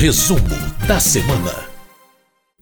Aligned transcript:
Resumo 0.00 0.48
da 0.88 0.98
semana. 0.98 1.52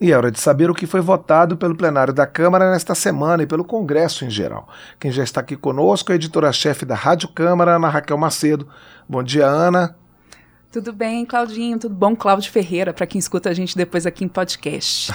E 0.00 0.10
é 0.10 0.16
hora 0.16 0.28
de 0.28 0.40
saber 0.40 0.68
o 0.72 0.74
que 0.74 0.88
foi 0.88 1.00
votado 1.00 1.56
pelo 1.56 1.76
plenário 1.76 2.12
da 2.12 2.26
Câmara 2.26 2.72
nesta 2.72 2.96
semana 2.96 3.44
e 3.44 3.46
pelo 3.46 3.64
Congresso 3.64 4.24
em 4.24 4.30
geral. 4.30 4.68
Quem 4.98 5.12
já 5.12 5.22
está 5.22 5.40
aqui 5.40 5.56
conosco 5.56 6.10
é 6.10 6.14
a 6.14 6.16
editora-chefe 6.16 6.84
da 6.84 6.96
Rádio 6.96 7.28
Câmara, 7.28 7.76
Ana 7.76 7.88
Raquel 7.88 8.18
Macedo. 8.18 8.66
Bom 9.08 9.22
dia, 9.22 9.46
Ana. 9.46 9.94
Tudo 10.70 10.92
bem, 10.92 11.24
Claudinho? 11.24 11.78
Tudo 11.78 11.94
bom? 11.94 12.14
Cláudio 12.14 12.52
Ferreira, 12.52 12.92
para 12.92 13.06
quem 13.06 13.18
escuta 13.18 13.48
a 13.48 13.54
gente 13.54 13.74
depois 13.74 14.04
aqui 14.04 14.22
em 14.22 14.28
podcast. 14.28 15.10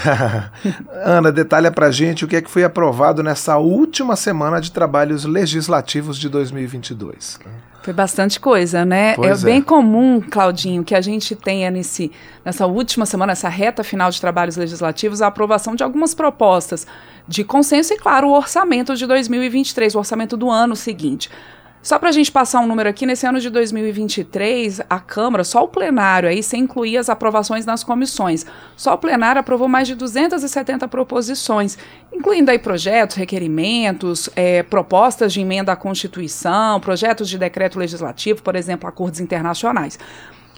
Ana, 1.05 1.31
detalha 1.31 1.71
para 1.71 1.91
gente 1.91 2.25
o 2.25 2.27
que 2.27 2.37
é 2.37 2.41
que 2.41 2.49
foi 2.49 2.63
aprovado 2.63 3.21
nessa 3.21 3.57
última 3.59 4.15
semana 4.15 4.59
de 4.59 4.71
trabalhos 4.71 5.25
legislativos 5.25 6.17
de 6.17 6.27
2022. 6.27 7.39
Foi 7.83 7.93
bastante 7.93 8.39
coisa, 8.39 8.83
né? 8.83 9.13
É, 9.21 9.27
é 9.27 9.37
bem 9.37 9.61
comum, 9.61 10.19
Claudinho, 10.21 10.83
que 10.83 10.95
a 10.95 11.01
gente 11.01 11.35
tenha 11.35 11.69
nesse, 11.69 12.11
nessa 12.43 12.65
última 12.65 13.05
semana, 13.05 13.33
essa 13.33 13.49
reta 13.49 13.83
final 13.83 14.09
de 14.09 14.19
trabalhos 14.19 14.57
legislativos, 14.57 15.21
a 15.21 15.27
aprovação 15.27 15.75
de 15.75 15.83
algumas 15.83 16.15
propostas 16.15 16.87
de 17.27 17.43
consenso 17.43 17.93
e, 17.93 17.97
claro, 17.97 18.29
o 18.29 18.33
orçamento 18.33 18.95
de 18.95 19.05
2023, 19.05 19.93
o 19.93 19.99
orçamento 19.99 20.35
do 20.35 20.49
ano 20.49 20.75
seguinte. 20.75 21.29
Só 21.83 21.99
para 21.99 22.07
a 22.07 22.11
gente 22.13 22.31
passar 22.31 22.61
um 22.61 22.65
número 22.65 22.87
aqui, 22.87 23.05
nesse 23.05 23.27
ano 23.27 23.41
de 23.41 23.49
2023, 23.49 24.79
a 24.89 25.01
Câmara, 25.01 25.43
só 25.43 25.65
o 25.65 25.67
plenário, 25.67 26.29
aí 26.29 26.41
sem 26.41 26.61
incluir 26.61 26.95
as 26.95 27.09
aprovações 27.09 27.65
nas 27.65 27.83
comissões, 27.83 28.45
só 28.77 28.93
o 28.93 28.97
plenário 28.97 29.41
aprovou 29.41 29.67
mais 29.67 29.85
de 29.85 29.93
270 29.93 30.87
proposições, 30.87 31.77
incluindo 32.13 32.49
aí 32.49 32.57
projetos, 32.57 33.17
requerimentos, 33.17 34.29
é, 34.33 34.63
propostas 34.63 35.33
de 35.33 35.41
emenda 35.41 35.73
à 35.73 35.75
Constituição, 35.75 36.79
projetos 36.79 37.27
de 37.27 37.37
decreto 37.37 37.77
legislativo, 37.77 38.41
por 38.41 38.55
exemplo, 38.55 38.87
acordos 38.87 39.19
internacionais. 39.19 39.99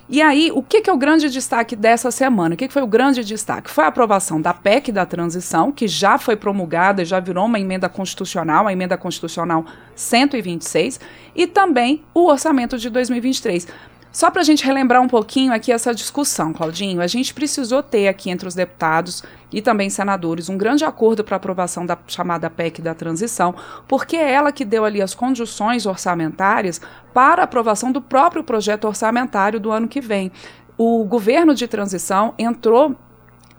E 0.08 0.22
aí, 0.22 0.52
o 0.54 0.62
que, 0.62 0.82
que 0.82 0.90
é 0.90 0.94
o 0.94 0.98
grande 0.98 1.32
destaque 1.32 1.76
dessa 1.76 2.12
semana? 2.12 2.54
O 2.54 2.58
que, 2.58 2.68
que 2.68 2.74
foi 2.74 2.84
o 2.84 2.88
grande 2.88 3.24
destaque? 3.24 3.72
Foi 3.72 3.86
a 3.86 3.88
aprovação 3.88 4.40
da 4.40 4.54
PEC 4.54 4.92
da 4.92 5.04
transição, 5.04 5.72
que 5.72 5.88
já 5.88 6.20
foi 6.20 6.36
promulgada, 6.36 7.04
já 7.04 7.20
virou 7.20 7.46
uma 7.46 7.60
emenda 7.60 7.90
constitucional, 7.90 8.68
a 8.68 8.72
emenda 8.72 8.98
constitucional 8.98 9.66
126, 9.96 11.00
e 11.36 11.48
também 11.48 12.04
o 12.14 12.28
orçamento 12.28 12.78
de 12.78 12.88
2023. 12.88 13.68
Só 14.16 14.32
para 14.32 14.40
a 14.40 14.46
gente 14.46 14.64
relembrar 14.64 15.02
um 15.02 15.10
pouquinho 15.10 15.52
aqui 15.52 15.74
essa 15.74 15.94
discussão, 15.94 16.54
Claudinho, 16.54 17.02
a 17.02 17.06
gente 17.06 17.34
precisou 17.34 17.84
ter 17.84 18.08
aqui 18.08 18.30
entre 18.30 18.48
os 18.48 18.56
deputados 18.56 19.22
e 19.52 19.62
também 19.62 19.90
senadores 19.90 20.48
um 20.48 20.58
grande 20.58 20.86
acordo 20.86 21.22
para 21.22 21.36
aprovação 21.36 21.86
da 21.86 21.98
chamada 22.08 22.50
PEC 22.50 22.82
da 22.82 22.94
transição, 22.94 23.54
porque 23.90 24.16
é 24.16 24.32
ela 24.32 24.54
que 24.54 24.64
deu 24.64 24.86
ali 24.86 25.02
as 25.02 25.14
condições 25.14 25.86
orçamentárias 25.86 26.80
para 27.14 27.42
a 27.42 27.44
aprovação 27.44 27.92
do 27.92 28.02
próprio 28.02 28.42
projeto 28.42 28.86
orçamentário 28.86 29.60
do 29.60 29.70
ano 29.70 29.86
que 29.86 30.00
vem. 30.00 30.32
O 30.78 31.04
governo 31.04 31.54
de 31.54 31.68
transição 31.68 32.34
entrou 32.38 32.96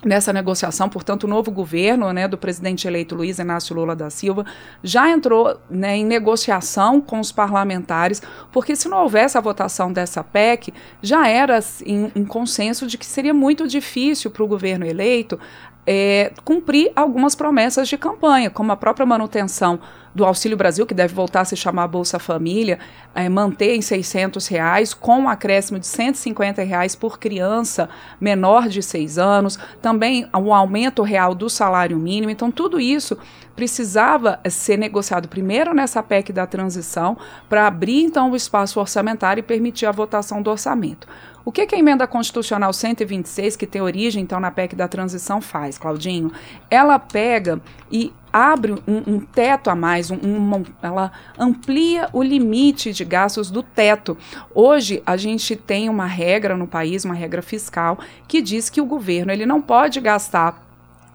nessa 0.07 0.33
negociação, 0.33 0.89
portanto, 0.89 1.25
o 1.25 1.27
novo 1.27 1.51
governo 1.51 2.13
né, 2.13 2.29
do 2.29 2.39
presidente 2.39 2.87
eleito 2.87 3.15
Luiz 3.15 3.39
Inácio 3.39 3.75
Lula 3.75 3.97
da 3.97 4.09
Silva 4.09 4.47
já 4.83 5.11
entrou 5.11 5.59
né, 5.69 5.97
em 5.97 6.05
negociação 6.05 7.01
com 7.01 7.19
os 7.19 7.33
parlamentares, 7.33 8.23
porque 8.53 8.77
se 8.77 8.89
não 8.89 9.03
houvesse 9.03 9.37
a 9.37 9.41
votação 9.41 9.93
dessa 9.93 10.23
PEC, 10.23 10.73
já 11.03 11.27
era 11.27 11.57
assim, 11.57 12.13
um 12.15 12.25
consenso 12.25 12.87
de 12.87 12.97
que 12.97 13.05
seria 13.05 13.35
muito 13.35 13.67
difícil 13.67 14.31
para 14.31 14.45
o 14.45 14.47
governo 14.47 14.87
eleito 14.87 15.39
é, 15.87 16.33
cumprir 16.45 16.93
algumas 16.95 17.35
promessas 17.35 17.89
de 17.89 17.99
campanha, 17.99 18.49
como 18.49 18.73
a 18.73 18.77
própria 18.77 19.07
manutenção 19.07 19.81
do 20.17 20.25
Auxílio 20.25 20.57
Brasil, 20.57 20.87
que 20.87 20.95
deve 20.95 21.15
voltar 21.15 21.43
a 21.43 21.45
se 21.45 21.55
chamar 21.55 21.87
Bolsa 21.89 22.19
Família, 22.19 22.79
é, 23.15 23.29
manter 23.29 23.77
em 23.77 23.83
600 23.83 24.47
reais, 24.49 24.95
com 24.95 25.21
um 25.21 25.29
acréscimo 25.29 25.79
de 25.79 25.87
150 25.87 26.63
reais 26.63 26.97
por 26.97 27.19
criança 27.19 27.87
menor 28.19 28.67
de 28.67 28.83
6 28.83 29.19
anos, 29.19 29.59
também 29.83 30.27
o 30.33 30.39
um 30.39 30.55
aumento 30.55 31.03
real 31.03 31.35
do 31.35 31.51
salário 31.51 31.99
mínimo. 31.99 32.31
Então, 32.31 32.51
tudo 32.51 32.81
isso 32.81 33.19
precisava 33.55 34.41
ser 34.49 34.79
negociado 34.79 35.29
primeiro 35.29 35.75
nessa 35.75 36.03
PEC 36.03 36.33
da 36.33 36.47
transição, 36.47 37.19
para 37.47 37.67
abrir 37.67 38.03
então 38.03 38.31
o 38.31 38.37
espaço 38.37 38.81
orçamentário 38.81 39.41
e 39.41 39.43
permitir 39.43 39.85
a 39.85 39.93
votação 39.93 40.41
do 40.41 40.51
orçamento. 40.51 41.07
O 41.45 41.53
que, 41.53 41.65
que, 41.65 41.77
a 41.77 41.79
emenda 41.79 42.07
constitucional 42.09 42.73
126, 42.73 43.55
que 43.55 43.67
tem 43.67 43.81
origem 43.81 44.23
então 44.23 44.41
na 44.41 44.51
PEC 44.51 44.75
da 44.75 44.89
transição, 44.89 45.41
faz, 45.41 45.79
Claudinho? 45.79 46.33
Ela 46.69 46.99
pega 46.99 47.61
e 47.91 48.13
abre 48.33 48.73
um, 48.73 49.03
um 49.07 49.21
teto 49.21 49.71
a 49.71 49.75
mais, 49.75 50.11
um, 50.11 50.17
uma, 50.17 50.63
ela 50.83 51.13
amplia 51.39 52.09
o 52.13 52.23
limite 52.23 52.93
de 52.93 53.05
gastos 53.05 53.51
do 53.51 53.63
teto. 53.63 54.17
Hoje 54.55 55.03
a 55.07 55.17
gente 55.17 55.57
tem 55.57 55.89
uma 55.89 56.07
regra 56.07 56.57
no 56.57 56.67
país, 56.67 57.05
uma 57.05 57.15
regra 57.15 57.43
fiscal, 57.43 57.99
que 58.29 58.43
diz 58.43 58.69
que 58.69 58.81
o 58.81 58.87
governo 58.87 59.33
ele 59.33 59.47
não 59.47 59.63
pode 59.63 60.01
gastar 60.01 60.65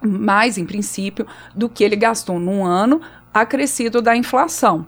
mais, 0.02 0.58
em 0.58 0.66
princípio, 0.66 1.28
do 1.56 1.70
que 1.70 1.84
ele 1.84 1.96
gastou 1.96 2.40
num 2.40 2.66
ano 2.66 3.02
acrescido 3.34 4.02
da 4.02 4.16
inflação. 4.16 4.86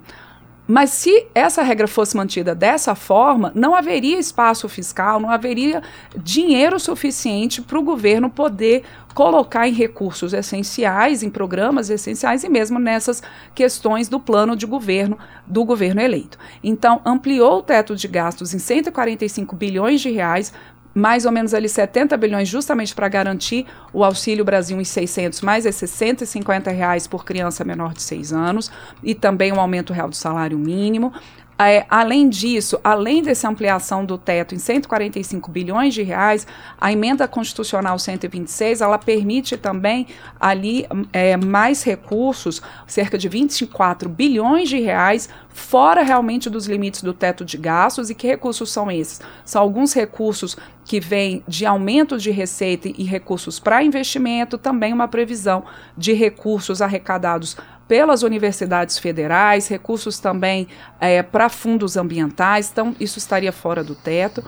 Mas 0.66 0.92
se 0.92 1.28
essa 1.36 1.62
regra 1.62 1.88
fosse 1.88 2.16
mantida 2.16 2.56
dessa 2.56 2.96
forma, 2.96 3.52
não 3.54 3.76
haveria 3.76 4.18
espaço 4.18 4.70
fiscal, 4.70 5.20
não 5.20 5.30
haveria 5.30 5.84
dinheiro 6.16 6.80
suficiente 6.80 7.62
para 7.62 7.78
o 7.78 7.84
governo 7.84 8.30
poder 8.30 8.84
colocar 9.14 9.68
em 9.68 9.74
recursos 9.74 10.34
essenciais, 10.34 11.22
em 11.22 11.30
programas 11.30 11.90
essenciais 11.90 12.44
e 12.44 12.50
mesmo 12.50 12.80
nessas 12.80 13.22
questões 13.54 14.08
do 14.08 14.20
plano 14.20 14.56
de 14.56 14.66
governo 14.66 15.18
do 15.46 15.64
governo 15.64 16.02
eleito. 16.02 16.38
Então, 16.64 17.02
ampliou 17.06 17.60
o 17.60 17.64
teto 17.64 17.96
de 17.96 18.08
gastos 18.08 18.54
em 18.54 18.60
145 18.60 19.56
bilhões 19.56 20.02
de 20.02 20.10
reais 20.10 20.54
mais 20.94 21.26
ou 21.26 21.32
menos 21.32 21.54
ali 21.54 21.68
70 21.68 22.16
bilhões 22.18 22.48
justamente 22.48 22.94
para 22.94 23.08
garantir 23.08 23.66
o 23.92 24.04
Auxílio 24.04 24.46
Brasil 24.46 24.80
em 24.80 24.84
600, 24.84 25.42
mais 25.42 25.66
esses 25.66 25.90
150 25.90 26.70
reais 26.72 27.08
por 27.08 27.26
criança 27.26 27.64
menor 27.64 27.94
de 27.94 28.02
6 28.02 28.34
anos 28.34 28.72
e 29.02 29.16
também 29.16 29.52
um 29.52 29.60
aumento 29.60 29.94
real 29.94 30.10
do 30.10 30.16
salário 30.16 30.58
mínimo. 30.58 31.14
É, 31.58 31.86
além 31.90 32.30
disso, 32.30 32.80
além 32.84 33.22
dessa 33.22 33.48
ampliação 33.48 34.04
do 34.06 34.18
teto 34.18 34.56
em 34.56 34.60
145 34.60 35.52
bilhões 35.52 35.94
de 35.94 36.02
reais, 36.02 36.48
a 36.80 36.92
emenda 36.92 37.28
constitucional 37.28 38.00
126 38.00 38.82
ela 38.82 38.98
permite 38.98 39.56
também 39.56 40.08
ali 40.40 40.86
é, 41.12 41.38
mais 41.38 41.84
recursos, 41.84 42.62
cerca 42.88 43.18
de 43.18 43.30
24 43.30 44.10
bilhões 44.10 44.68
de 44.68 44.80
reais, 44.80 45.30
fora 45.50 46.02
realmente 46.02 46.50
dos 46.50 46.66
limites 46.66 47.04
do 47.04 47.14
teto 47.14 47.46
de 47.46 47.58
gastos. 47.58 48.10
E 48.10 48.16
que 48.16 48.28
recursos 48.28 48.72
são 48.72 48.92
esses? 48.92 49.22
São 49.46 49.62
alguns 49.62 49.94
recursos 49.94 50.58
que 50.86 51.00
vêm 51.00 51.44
de 51.48 51.66
aumento 51.66 52.18
de 52.18 52.32
receita 52.32 52.90
e 52.90 53.04
recursos 53.04 53.60
para 53.60 53.84
investimento, 53.84 54.58
também 54.58 54.92
uma 54.92 55.08
previsão 55.08 55.64
de 55.98 56.14
recursos 56.14 56.82
arrecadados 56.82 57.56
pelas 57.88 58.24
universidades 58.24 58.98
federais, 58.98 59.68
recursos 59.68 60.20
também 60.20 60.68
é, 61.00 61.22
para 61.22 61.50
fundos 61.50 61.98
ambientais, 61.98 62.70
então 62.72 62.96
isso 63.00 63.18
estaria 63.18 63.52
fora 63.52 63.84
do 63.84 63.96
teto. 63.96 64.44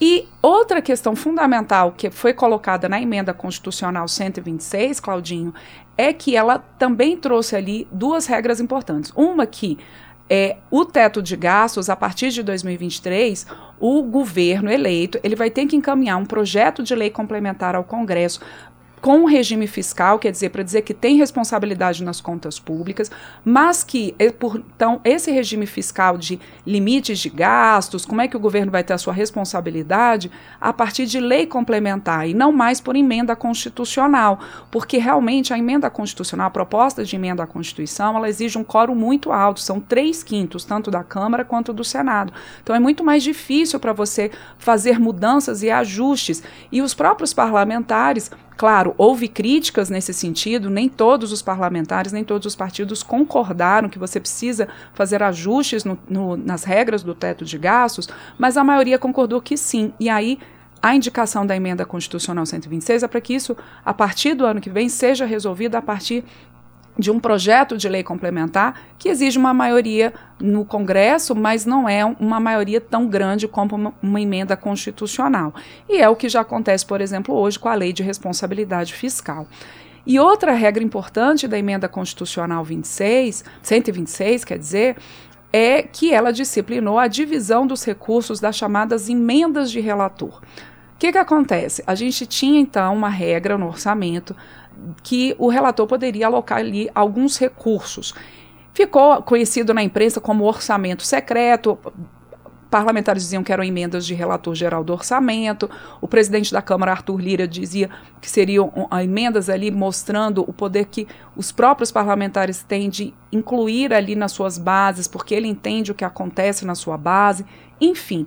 E 0.00 0.28
outra 0.40 0.80
questão 0.80 1.16
fundamental 1.16 1.92
que 1.96 2.08
foi 2.08 2.32
colocada 2.32 2.88
na 2.88 3.00
emenda 3.00 3.34
constitucional 3.34 4.06
126, 4.06 5.00
Claudinho, 5.00 5.52
é 5.96 6.12
que 6.12 6.36
ela 6.36 6.60
também 6.78 7.16
trouxe 7.16 7.56
ali 7.56 7.88
duas 7.90 8.26
regras 8.26 8.60
importantes. 8.60 9.12
Uma 9.16 9.44
que 9.44 9.76
é, 10.30 10.58
o 10.70 10.84
teto 10.84 11.22
de 11.22 11.36
gastos, 11.36 11.88
a 11.88 11.96
partir 11.96 12.30
de 12.30 12.42
2023, 12.42 13.46
o 13.80 14.02
governo 14.02 14.70
eleito 14.70 15.18
ele 15.22 15.34
vai 15.34 15.50
ter 15.50 15.66
que 15.66 15.74
encaminhar 15.74 16.18
um 16.18 16.26
projeto 16.26 16.82
de 16.82 16.94
lei 16.94 17.10
complementar 17.10 17.74
ao 17.74 17.82
Congresso 17.82 18.40
com 19.00 19.22
o 19.22 19.26
regime 19.26 19.66
fiscal, 19.66 20.18
quer 20.18 20.30
dizer, 20.30 20.50
para 20.50 20.62
dizer 20.62 20.82
que 20.82 20.94
tem 20.94 21.16
responsabilidade 21.16 22.02
nas 22.04 22.20
contas 22.20 22.58
públicas, 22.58 23.10
mas 23.44 23.84
que, 23.84 24.14
por, 24.38 24.62
então, 24.74 25.00
esse 25.04 25.30
regime 25.30 25.66
fiscal 25.66 26.16
de 26.16 26.40
limites 26.66 27.18
de 27.18 27.28
gastos, 27.28 28.04
como 28.04 28.20
é 28.20 28.28
que 28.28 28.36
o 28.36 28.40
governo 28.40 28.72
vai 28.72 28.82
ter 28.82 28.92
a 28.92 28.98
sua 28.98 29.12
responsabilidade, 29.12 30.30
a 30.60 30.72
partir 30.72 31.06
de 31.06 31.20
lei 31.20 31.46
complementar 31.46 32.28
e 32.28 32.34
não 32.34 32.52
mais 32.52 32.80
por 32.80 32.96
emenda 32.96 33.34
constitucional, 33.36 34.40
porque 34.70 34.98
realmente 34.98 35.52
a 35.52 35.58
emenda 35.58 35.88
constitucional, 35.90 36.48
a 36.48 36.50
proposta 36.50 37.04
de 37.04 37.16
emenda 37.16 37.42
à 37.42 37.46
Constituição, 37.46 38.16
ela 38.16 38.28
exige 38.28 38.58
um 38.58 38.64
quórum 38.64 38.94
muito 38.94 39.32
alto, 39.32 39.60
são 39.60 39.80
três 39.80 40.22
quintos, 40.22 40.64
tanto 40.64 40.90
da 40.90 41.04
Câmara 41.04 41.44
quanto 41.44 41.72
do 41.72 41.84
Senado. 41.84 42.32
Então 42.62 42.74
é 42.74 42.78
muito 42.78 43.04
mais 43.04 43.22
difícil 43.22 43.78
para 43.78 43.92
você 43.92 44.30
fazer 44.58 44.98
mudanças 44.98 45.62
e 45.62 45.70
ajustes, 45.70 46.42
e 46.70 46.82
os 46.82 46.94
próprios 46.94 47.32
parlamentares 47.32 48.30
Claro, 48.58 48.92
houve 48.98 49.28
críticas 49.28 49.88
nesse 49.88 50.12
sentido, 50.12 50.68
nem 50.68 50.88
todos 50.88 51.30
os 51.30 51.40
parlamentares, 51.40 52.12
nem 52.12 52.24
todos 52.24 52.44
os 52.44 52.56
partidos 52.56 53.04
concordaram 53.04 53.88
que 53.88 54.00
você 54.00 54.18
precisa 54.18 54.66
fazer 54.94 55.22
ajustes 55.22 55.84
no, 55.84 55.96
no, 56.10 56.36
nas 56.36 56.64
regras 56.64 57.04
do 57.04 57.14
teto 57.14 57.44
de 57.44 57.56
gastos, 57.56 58.08
mas 58.36 58.56
a 58.56 58.64
maioria 58.64 58.98
concordou 58.98 59.40
que 59.40 59.56
sim. 59.56 59.92
E 60.00 60.08
aí 60.08 60.40
a 60.82 60.92
indicação 60.92 61.46
da 61.46 61.54
emenda 61.54 61.86
constitucional 61.86 62.44
126 62.44 63.04
é 63.04 63.06
para 63.06 63.20
que 63.20 63.32
isso, 63.32 63.56
a 63.84 63.94
partir 63.94 64.34
do 64.34 64.44
ano 64.44 64.60
que 64.60 64.70
vem, 64.70 64.88
seja 64.88 65.24
resolvido 65.24 65.76
a 65.76 65.82
partir 65.82 66.24
de 66.98 67.10
um 67.10 67.20
projeto 67.20 67.76
de 67.76 67.88
lei 67.88 68.02
complementar 68.02 68.80
que 68.98 69.08
exige 69.08 69.38
uma 69.38 69.54
maioria 69.54 70.12
no 70.40 70.64
Congresso, 70.64 71.34
mas 71.34 71.64
não 71.64 71.88
é 71.88 72.04
uma 72.04 72.40
maioria 72.40 72.80
tão 72.80 73.06
grande 73.06 73.46
como 73.46 73.76
uma, 73.76 73.94
uma, 74.02 74.20
emenda 74.20 74.56
constitucional. 74.56 75.54
E 75.88 75.98
é 75.98 76.08
o 76.08 76.16
que 76.16 76.28
já 76.28 76.40
acontece, 76.40 76.84
por 76.84 77.00
exemplo, 77.00 77.34
hoje 77.34 77.58
com 77.58 77.68
a 77.68 77.74
Lei 77.74 77.92
de 77.92 78.02
Responsabilidade 78.02 78.92
Fiscal. 78.94 79.46
E 80.04 80.18
outra 80.18 80.52
regra 80.52 80.82
importante 80.82 81.46
da 81.46 81.58
emenda 81.58 81.88
constitucional 81.88 82.64
26, 82.64 83.44
126, 83.62 84.44
quer 84.44 84.58
dizer, 84.58 84.96
é 85.52 85.82
que 85.82 86.12
ela 86.12 86.32
disciplinou 86.32 86.98
a 86.98 87.06
divisão 87.06 87.66
dos 87.66 87.84
recursos 87.84 88.40
das 88.40 88.56
chamadas 88.56 89.08
emendas 89.08 89.70
de 89.70 89.80
relator. 89.80 90.40
O 90.94 90.98
que, 90.98 91.12
que 91.12 91.18
acontece? 91.18 91.82
A 91.86 91.94
gente 91.94 92.26
tinha 92.26 92.60
então 92.60 92.92
uma 92.94 93.08
regra 93.08 93.56
no 93.56 93.68
orçamento 93.68 94.34
que 95.02 95.34
o 95.38 95.48
relator 95.48 95.86
poderia 95.86 96.26
alocar 96.26 96.58
ali 96.58 96.90
alguns 96.94 97.36
recursos. 97.38 98.14
Ficou 98.72 99.22
conhecido 99.22 99.74
na 99.74 99.82
imprensa 99.82 100.20
como 100.20 100.44
orçamento 100.44 101.02
secreto. 101.02 101.78
Parlamentares 102.70 103.22
diziam 103.22 103.42
que 103.42 103.52
eram 103.52 103.64
emendas 103.64 104.06
de 104.06 104.14
relator 104.14 104.54
geral 104.54 104.84
do 104.84 104.92
orçamento. 104.92 105.70
O 106.00 106.06
presidente 106.06 106.52
da 106.52 106.60
Câmara, 106.60 106.92
Arthur 106.92 107.18
Lira, 107.18 107.48
dizia 107.48 107.88
que 108.20 108.30
seriam 108.30 108.70
emendas 109.02 109.48
ali 109.48 109.70
mostrando 109.70 110.44
o 110.46 110.52
poder 110.52 110.84
que 110.84 111.08
os 111.34 111.50
próprios 111.50 111.90
parlamentares 111.90 112.62
têm 112.62 112.90
de 112.90 113.14
incluir 113.32 113.92
ali 113.92 114.14
nas 114.14 114.32
suas 114.32 114.58
bases, 114.58 115.08
porque 115.08 115.34
ele 115.34 115.48
entende 115.48 115.90
o 115.90 115.94
que 115.94 116.04
acontece 116.04 116.66
na 116.66 116.74
sua 116.74 116.98
base. 116.98 117.44
Enfim, 117.80 118.26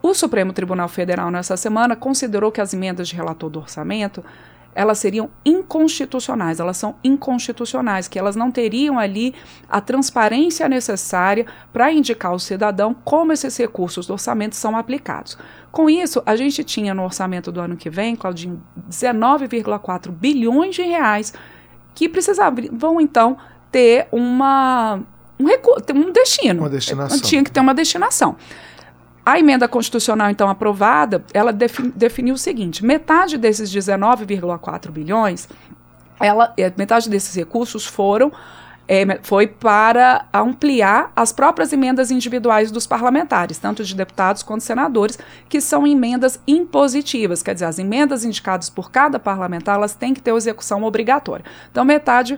o 0.00 0.14
Supremo 0.14 0.52
Tribunal 0.52 0.88
Federal, 0.88 1.30
nessa 1.30 1.56
semana, 1.56 1.94
considerou 1.94 2.50
que 2.50 2.60
as 2.60 2.72
emendas 2.72 3.08
de 3.08 3.16
relator 3.16 3.50
do 3.50 3.58
orçamento 3.58 4.24
elas 4.74 4.98
seriam 4.98 5.30
inconstitucionais, 5.44 6.60
elas 6.60 6.76
são 6.76 6.94
inconstitucionais, 7.02 8.08
que 8.08 8.18
elas 8.18 8.36
não 8.36 8.50
teriam 8.50 8.98
ali 8.98 9.34
a 9.68 9.80
transparência 9.80 10.68
necessária 10.68 11.46
para 11.72 11.92
indicar 11.92 12.32
ao 12.32 12.38
cidadão 12.38 12.94
como 13.04 13.32
esses 13.32 13.56
recursos 13.56 14.06
do 14.06 14.12
orçamento 14.12 14.54
são 14.54 14.76
aplicados. 14.76 15.36
Com 15.70 15.90
isso, 15.90 16.22
a 16.24 16.36
gente 16.36 16.62
tinha 16.64 16.94
no 16.94 17.04
orçamento 17.04 17.50
do 17.50 17.60
ano 17.60 17.76
que 17.76 17.90
vem, 17.90 18.16
Claudinho, 18.16 18.62
19,4 18.88 20.10
bilhões 20.10 20.74
de 20.74 20.82
reais 20.82 21.32
que 21.94 22.08
precisavam, 22.08 23.00
então, 23.00 23.36
ter 23.70 24.08
uma 24.10 25.00
um, 25.38 25.46
um 25.94 26.12
destino. 26.12 26.60
Uma 26.60 26.70
destinação. 26.70 27.20
Tinha 27.20 27.42
que 27.42 27.50
ter 27.50 27.60
uma 27.60 27.74
destinação. 27.74 28.36
A 29.24 29.38
emenda 29.38 29.68
constitucional, 29.68 30.30
então, 30.30 30.48
aprovada, 30.48 31.24
ela 31.32 31.52
definiu 31.52 32.34
o 32.34 32.38
seguinte: 32.38 32.84
metade 32.84 33.36
desses 33.36 33.70
19,4 33.70 34.90
bilhões, 34.90 35.48
ela, 36.18 36.52
é, 36.56 36.72
metade 36.76 37.08
desses 37.08 37.34
recursos 37.34 37.86
foram 37.86 38.32
é, 38.90 39.20
foi 39.22 39.46
para 39.46 40.26
ampliar 40.34 41.12
as 41.14 41.30
próprias 41.30 41.72
emendas 41.72 42.10
individuais 42.10 42.72
dos 42.72 42.88
parlamentares, 42.88 43.56
tanto 43.56 43.84
de 43.84 43.94
deputados 43.94 44.42
quanto 44.42 44.64
senadores, 44.64 45.16
que 45.48 45.60
são 45.60 45.86
emendas 45.86 46.40
impositivas, 46.44 47.40
quer 47.40 47.54
dizer, 47.54 47.66
as 47.66 47.78
emendas 47.78 48.24
indicadas 48.24 48.68
por 48.68 48.90
cada 48.90 49.16
parlamentar, 49.20 49.76
elas 49.76 49.94
têm 49.94 50.12
que 50.12 50.20
ter 50.20 50.34
execução 50.34 50.82
obrigatória. 50.82 51.44
Então, 51.70 51.84
metade 51.84 52.36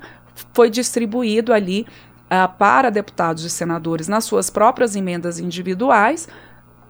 foi 0.53 0.69
distribuído 0.69 1.55
ali 1.55 1.87
uh, 2.27 2.53
para 2.59 2.91
deputados 2.91 3.45
e 3.45 3.51
senadores 3.51 4.07
nas 4.07 4.25
suas 4.25 4.51
próprias 4.51 4.95
emendas 4.95 5.39
individuais, 5.39 6.29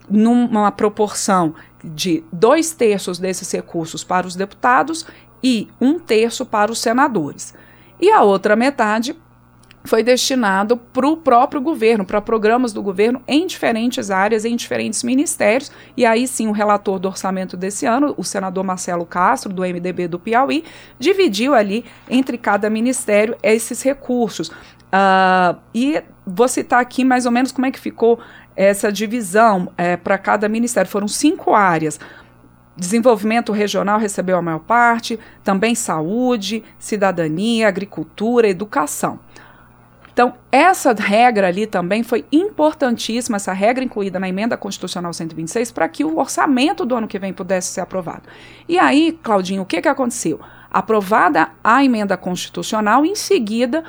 numa 0.09 0.71
proporção 0.71 1.53
de 1.83 2.23
dois 2.31 2.71
terços 2.73 3.19
desses 3.19 3.51
recursos 3.51 4.03
para 4.03 4.25
os 4.27 4.35
deputados 4.35 5.05
e 5.43 5.67
um 5.79 5.99
terço 5.99 6.45
para 6.45 6.71
os 6.71 6.79
senadores. 6.79 7.53
E 7.99 8.09
a 8.09 8.21
outra 8.21 8.55
metade 8.55 9.15
foi 9.85 10.01
destinado 10.01 10.77
para 10.77 11.07
o 11.07 11.17
próprio 11.17 11.61
governo, 11.61 12.05
para 12.05 12.21
programas 12.21 12.71
do 12.71 12.81
governo 12.81 13.21
em 13.27 13.45
diferentes 13.45 14.09
áreas, 14.09 14.45
em 14.45 14.55
diferentes 14.55 15.03
ministérios. 15.03 15.71
E 15.97 16.05
aí 16.05 16.27
sim, 16.27 16.47
o 16.47 16.51
relator 16.51 16.99
do 16.99 17.07
orçamento 17.07 17.57
desse 17.57 17.85
ano, 17.85 18.13
o 18.17 18.23
senador 18.23 18.63
Marcelo 18.63 19.05
Castro, 19.05 19.51
do 19.51 19.61
MDB 19.61 20.07
do 20.07 20.19
Piauí, 20.19 20.63
dividiu 20.97 21.53
ali 21.53 21.83
entre 22.09 22.37
cada 22.37 22.69
ministério 22.69 23.35
esses 23.43 23.81
recursos. 23.81 24.47
Uh, 24.47 25.59
e 25.73 26.01
vou 26.25 26.47
citar 26.47 26.79
aqui 26.79 27.03
mais 27.03 27.25
ou 27.25 27.31
menos 27.31 27.51
como 27.51 27.65
é 27.65 27.71
que 27.71 27.79
ficou 27.79 28.19
essa 28.55 28.91
divisão 28.91 29.71
é, 29.77 29.97
para 29.97 30.17
cada 30.17 30.47
ministério. 30.47 30.89
Foram 30.89 31.07
cinco 31.07 31.53
áreas. 31.53 31.99
Desenvolvimento 32.75 33.51
regional 33.51 33.99
recebeu 33.99 34.37
a 34.37 34.41
maior 34.41 34.59
parte, 34.59 35.19
também 35.43 35.75
saúde, 35.75 36.63
cidadania, 36.79 37.67
agricultura, 37.67 38.47
educação. 38.47 39.19
Então, 40.13 40.35
essa 40.51 40.93
regra 40.93 41.47
ali 41.47 41.65
também 41.65 42.03
foi 42.03 42.23
importantíssima, 42.31 43.37
essa 43.37 43.51
regra 43.51 43.83
incluída 43.83 44.19
na 44.19 44.29
emenda 44.29 44.55
constitucional 44.55 45.11
126, 45.11 45.71
para 45.71 45.89
que 45.89 46.03
o 46.03 46.19
orçamento 46.19 46.85
do 46.85 46.95
ano 46.95 47.07
que 47.07 47.17
vem 47.17 47.33
pudesse 47.33 47.73
ser 47.73 47.81
aprovado. 47.81 48.21
E 48.69 48.77
aí, 48.77 49.17
Claudinho, 49.23 49.63
o 49.63 49.65
que, 49.65 49.81
que 49.81 49.87
aconteceu? 49.87 50.39
Aprovada 50.69 51.49
a 51.63 51.83
emenda 51.83 52.15
constitucional, 52.15 53.03
em 53.03 53.15
seguida, 53.15 53.83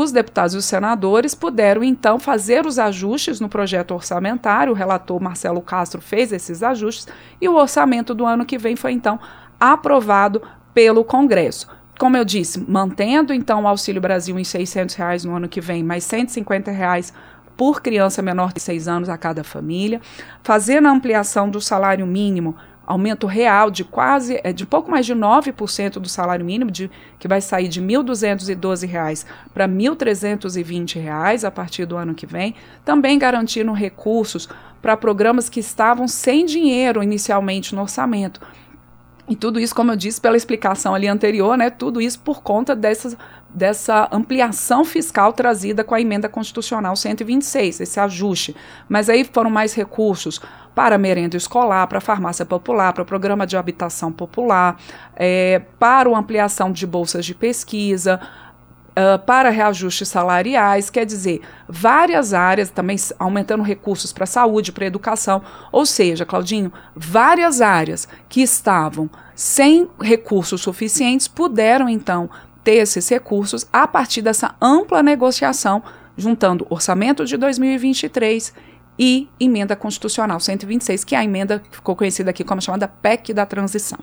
os 0.00 0.12
deputados 0.12 0.54
e 0.54 0.58
os 0.58 0.64
senadores 0.64 1.34
puderam 1.34 1.82
então 1.82 2.20
fazer 2.20 2.64
os 2.64 2.78
ajustes 2.78 3.40
no 3.40 3.48
projeto 3.48 3.90
orçamentário. 3.90 4.72
O 4.72 4.76
relator 4.76 5.20
Marcelo 5.20 5.60
Castro 5.60 6.00
fez 6.00 6.32
esses 6.32 6.62
ajustes 6.62 7.08
e 7.40 7.48
o 7.48 7.56
orçamento 7.56 8.14
do 8.14 8.24
ano 8.24 8.46
que 8.46 8.56
vem 8.56 8.76
foi 8.76 8.92
então 8.92 9.18
aprovado 9.58 10.40
pelo 10.72 11.02
Congresso. 11.02 11.66
Como 11.98 12.16
eu 12.16 12.24
disse, 12.24 12.64
mantendo 12.70 13.34
então 13.34 13.64
o 13.64 13.66
Auxílio 13.66 14.00
Brasil 14.00 14.38
em 14.38 14.44
R$ 14.44 14.86
reais 14.96 15.24
no 15.24 15.34
ano 15.34 15.48
que 15.48 15.60
vem, 15.60 15.82
mais 15.82 16.08
R$ 16.08 16.24
reais 16.70 17.12
por 17.56 17.82
criança 17.82 18.22
menor 18.22 18.52
de 18.52 18.60
6 18.60 18.86
anos 18.86 19.08
a 19.08 19.18
cada 19.18 19.42
família, 19.42 20.00
fazendo 20.44 20.86
a 20.86 20.92
ampliação 20.92 21.50
do 21.50 21.60
salário 21.60 22.06
mínimo 22.06 22.54
aumento 22.88 23.26
real 23.26 23.70
de 23.70 23.84
quase, 23.84 24.40
é, 24.42 24.50
de 24.50 24.64
pouco 24.64 24.90
mais 24.90 25.04
de 25.04 25.14
9% 25.14 25.98
do 25.98 26.08
salário 26.08 26.44
mínimo, 26.44 26.70
de, 26.70 26.90
que 27.18 27.28
vai 27.28 27.38
sair 27.38 27.68
de 27.68 27.80
R$ 27.80 27.86
1.212 27.86 29.26
para 29.52 29.66
R$ 29.66 29.72
1.320 29.72 31.44
a 31.44 31.50
partir 31.50 31.84
do 31.84 31.98
ano 31.98 32.14
que 32.14 32.24
vem, 32.24 32.54
também 32.86 33.18
garantindo 33.18 33.72
recursos 33.72 34.48
para 34.80 34.96
programas 34.96 35.50
que 35.50 35.60
estavam 35.60 36.08
sem 36.08 36.46
dinheiro 36.46 37.02
inicialmente 37.02 37.74
no 37.74 37.82
orçamento. 37.82 38.40
E 39.28 39.36
tudo 39.36 39.60
isso, 39.60 39.74
como 39.74 39.92
eu 39.92 39.96
disse 39.96 40.18
pela 40.18 40.38
explicação 40.38 40.94
ali 40.94 41.06
anterior, 41.06 41.58
né, 41.58 41.68
tudo 41.68 42.00
isso 42.00 42.18
por 42.20 42.42
conta 42.42 42.74
dessas, 42.74 43.14
dessa 43.50 44.08
ampliação 44.10 44.86
fiscal 44.86 45.34
trazida 45.34 45.84
com 45.84 45.94
a 45.94 46.00
emenda 46.00 46.30
constitucional 46.30 46.96
126, 46.96 47.80
esse 47.80 48.00
ajuste. 48.00 48.56
Mas 48.88 49.10
aí 49.10 49.24
foram 49.24 49.50
mais 49.50 49.74
recursos 49.74 50.40
para 50.78 50.96
merenda 50.96 51.36
escolar, 51.36 51.88
para 51.88 52.00
farmácia 52.00 52.46
popular, 52.46 52.92
para 52.92 53.02
o 53.02 53.04
programa 53.04 53.44
de 53.44 53.56
habitação 53.56 54.12
popular, 54.12 54.80
é, 55.16 55.60
para 55.76 56.08
a 56.08 56.16
ampliação 56.16 56.70
de 56.70 56.86
bolsas 56.86 57.26
de 57.26 57.34
pesquisa, 57.34 58.20
uh, 58.90 59.18
para 59.26 59.50
reajustes 59.50 60.06
salariais, 60.06 60.88
quer 60.88 61.04
dizer, 61.04 61.40
várias 61.68 62.32
áreas, 62.32 62.70
também 62.70 62.96
aumentando 63.18 63.64
recursos 63.64 64.12
para 64.12 64.24
saúde, 64.24 64.70
para 64.70 64.86
educação, 64.86 65.42
ou 65.72 65.84
seja, 65.84 66.24
Claudinho, 66.24 66.72
várias 66.94 67.60
áreas 67.60 68.06
que 68.28 68.40
estavam 68.40 69.10
sem 69.34 69.88
recursos 70.00 70.60
suficientes 70.60 71.26
puderam 71.26 71.88
então 71.88 72.30
ter 72.62 72.74
esses 72.74 73.08
recursos 73.08 73.66
a 73.72 73.88
partir 73.88 74.22
dessa 74.22 74.54
ampla 74.62 75.02
negociação, 75.02 75.82
juntando 76.16 76.64
orçamento 76.70 77.24
de 77.24 77.36
2023 77.36 78.67
e 78.98 79.28
emenda 79.38 79.76
constitucional 79.76 80.40
126, 80.40 81.04
que 81.04 81.14
é 81.14 81.18
a 81.18 81.24
emenda 81.24 81.60
que 81.60 81.76
ficou 81.76 81.94
conhecida 81.94 82.30
aqui 82.30 82.42
como 82.42 82.60
chamada 82.60 82.88
PEC 82.88 83.32
da 83.32 83.46
transição. 83.46 83.98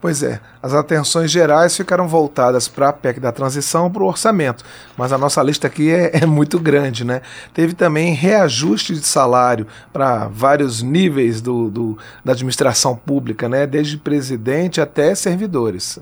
Pois 0.00 0.22
é, 0.22 0.40
as 0.62 0.74
atenções 0.74 1.30
gerais 1.30 1.74
ficaram 1.74 2.06
voltadas 2.06 2.68
para 2.68 2.90
a 2.90 2.92
PEC 2.92 3.18
da 3.18 3.32
transição, 3.32 3.90
para 3.90 4.02
o 4.02 4.06
orçamento, 4.06 4.62
mas 4.96 5.10
a 5.10 5.18
nossa 5.18 5.42
lista 5.42 5.66
aqui 5.66 5.90
é, 5.90 6.18
é, 6.22 6.26
muito 6.26 6.60
grande, 6.60 7.02
né? 7.02 7.22
Teve 7.54 7.72
também 7.72 8.12
reajuste 8.12 8.94
de 8.94 9.06
salário 9.06 9.66
para 9.92 10.28
vários 10.28 10.82
níveis 10.82 11.40
do, 11.40 11.70
do, 11.70 11.98
da 12.24 12.32
administração 12.32 12.94
pública, 12.94 13.48
né? 13.48 13.66
Desde 13.66 13.96
presidente 13.96 14.80
até 14.80 15.14
servidores. 15.14 15.98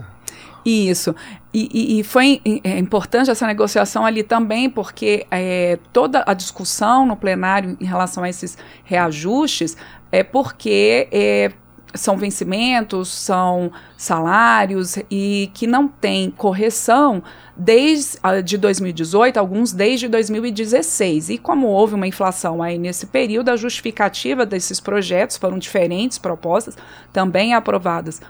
Isso. 0.65 1.15
E, 1.53 1.69
e, 1.73 2.01
e, 2.01 2.05
foi 2.05 2.41
é 2.65 2.79
importante 2.79 3.31
essa 3.31 3.47
negociação 3.47 4.07
ali 4.07 4.23
também, 4.23 4.71
porque 4.71 5.27
é, 5.31 5.79
toda 5.93 6.25
a 6.27 6.33
discussão 6.33 7.05
no 7.05 7.17
plenário 7.17 7.77
em 7.81 7.85
relação 7.85 8.25
a 8.25 8.29
esses 8.29 8.57
reajustes 8.83 9.77
é 10.11 10.23
porque 10.23 11.07
é, 11.13 11.53
são 11.95 12.17
vencimentos, 12.17 13.09
são 13.09 13.71
salários 13.97 14.97
e 15.11 15.51
que 15.55 15.67
não 15.67 15.87
tem 15.87 16.31
correção 16.31 17.23
desde 17.57 18.19
de 18.43 18.59
2018, 18.59 19.39
alguns 19.39 19.73
desde 19.73 20.09
2016. 20.09 21.29
E 21.31 21.39
como 21.39 21.69
houve 21.69 21.95
uma 21.95 22.07
inflação 22.07 22.63
aí 22.63 22.79
nesse 22.79 23.07
período, 23.07 23.51
a 23.51 23.57
justificativa 23.57 24.45
desses 24.45 24.81
projetos 24.81 25.37
foram 25.37 25.59
diferentes 25.59 26.19
propostas, 26.19 26.77
também 27.13 27.55
aprovadas 27.55 28.21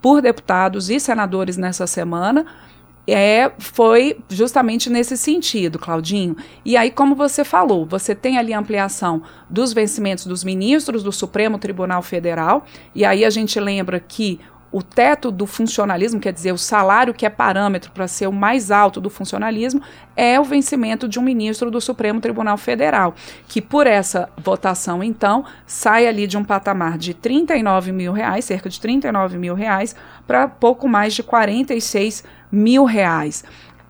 por 0.00 0.22
deputados 0.22 0.90
e 0.90 0.98
senadores 0.98 1.56
nessa 1.56 1.86
semana, 1.86 2.46
é, 3.06 3.50
foi 3.58 4.18
justamente 4.28 4.88
nesse 4.88 5.16
sentido, 5.16 5.78
Claudinho. 5.78 6.36
E 6.64 6.76
aí, 6.76 6.90
como 6.90 7.14
você 7.14 7.44
falou, 7.44 7.84
você 7.84 8.14
tem 8.14 8.38
ali 8.38 8.52
a 8.52 8.58
ampliação 8.58 9.22
dos 9.48 9.72
vencimentos 9.72 10.26
dos 10.26 10.44
ministros 10.44 11.02
do 11.02 11.10
Supremo 11.10 11.58
Tribunal 11.58 12.02
Federal, 12.02 12.64
e 12.94 13.04
aí 13.04 13.24
a 13.24 13.30
gente 13.30 13.58
lembra 13.58 13.98
que 13.98 14.38
o 14.72 14.82
teto 14.82 15.30
do 15.30 15.46
funcionalismo, 15.46 16.20
quer 16.20 16.32
dizer, 16.32 16.52
o 16.52 16.58
salário 16.58 17.12
que 17.12 17.26
é 17.26 17.30
parâmetro 17.30 17.90
para 17.90 18.06
ser 18.06 18.28
o 18.28 18.32
mais 18.32 18.70
alto 18.70 19.00
do 19.00 19.10
funcionalismo, 19.10 19.82
é 20.16 20.38
o 20.38 20.44
vencimento 20.44 21.08
de 21.08 21.18
um 21.18 21.22
ministro 21.22 21.70
do 21.70 21.80
Supremo 21.80 22.20
Tribunal 22.20 22.56
Federal, 22.56 23.14
que 23.48 23.60
por 23.60 23.86
essa 23.86 24.28
votação, 24.38 25.02
então, 25.02 25.44
sai 25.66 26.06
ali 26.06 26.26
de 26.26 26.36
um 26.36 26.44
patamar 26.44 26.98
de 26.98 27.14
39 27.14 27.90
mil 27.90 28.12
reais, 28.12 28.44
cerca 28.44 28.68
de 28.68 28.80
39 28.80 29.38
mil 29.38 29.54
reais, 29.54 29.96
para 30.26 30.46
pouco 30.46 30.88
mais 30.88 31.14
de 31.14 31.22
46 31.22 32.22
mil 32.52 32.84
reais. 32.84 33.44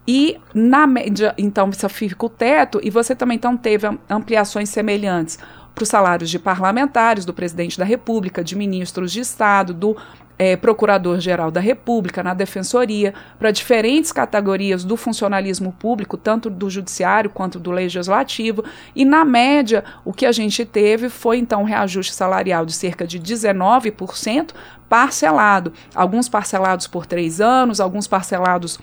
E 0.08 0.40
na 0.54 0.86
média, 0.86 1.34
então, 1.36 1.68
isso 1.68 1.88
fica 1.90 2.24
o 2.24 2.28
teto, 2.28 2.80
e 2.82 2.88
você 2.88 3.14
também 3.14 3.36
então 3.36 3.56
teve 3.56 3.86
ampliações 4.08 4.70
semelhantes 4.70 5.38
para 5.74 5.82
os 5.82 5.88
salários 5.88 6.30
de 6.30 6.38
parlamentares, 6.38 7.24
do 7.24 7.32
presidente 7.32 7.78
da 7.78 7.84
República, 7.84 8.44
de 8.44 8.56
ministros 8.56 9.12
de 9.12 9.20
Estado, 9.20 9.72
do 9.72 9.96
é, 10.40 10.56
Procurador-Geral 10.56 11.50
da 11.50 11.60
República, 11.60 12.22
na 12.22 12.32
Defensoria, 12.32 13.12
para 13.38 13.50
diferentes 13.50 14.10
categorias 14.10 14.84
do 14.84 14.96
funcionalismo 14.96 15.70
público, 15.72 16.16
tanto 16.16 16.48
do 16.48 16.70
Judiciário 16.70 17.28
quanto 17.28 17.60
do 17.60 17.70
Legislativo. 17.70 18.64
E, 18.96 19.04
na 19.04 19.22
média, 19.22 19.84
o 20.02 20.14
que 20.14 20.24
a 20.24 20.32
gente 20.32 20.64
teve 20.64 21.10
foi, 21.10 21.36
então, 21.36 21.60
um 21.60 21.66
reajuste 21.66 22.14
salarial 22.14 22.64
de 22.64 22.72
cerca 22.72 23.06
de 23.06 23.20
19%, 23.20 24.52
parcelado. 24.88 25.74
Alguns 25.94 26.26
parcelados 26.26 26.86
por 26.86 27.04
três 27.04 27.38
anos, 27.38 27.78
alguns 27.78 28.06
parcelados 28.08 28.80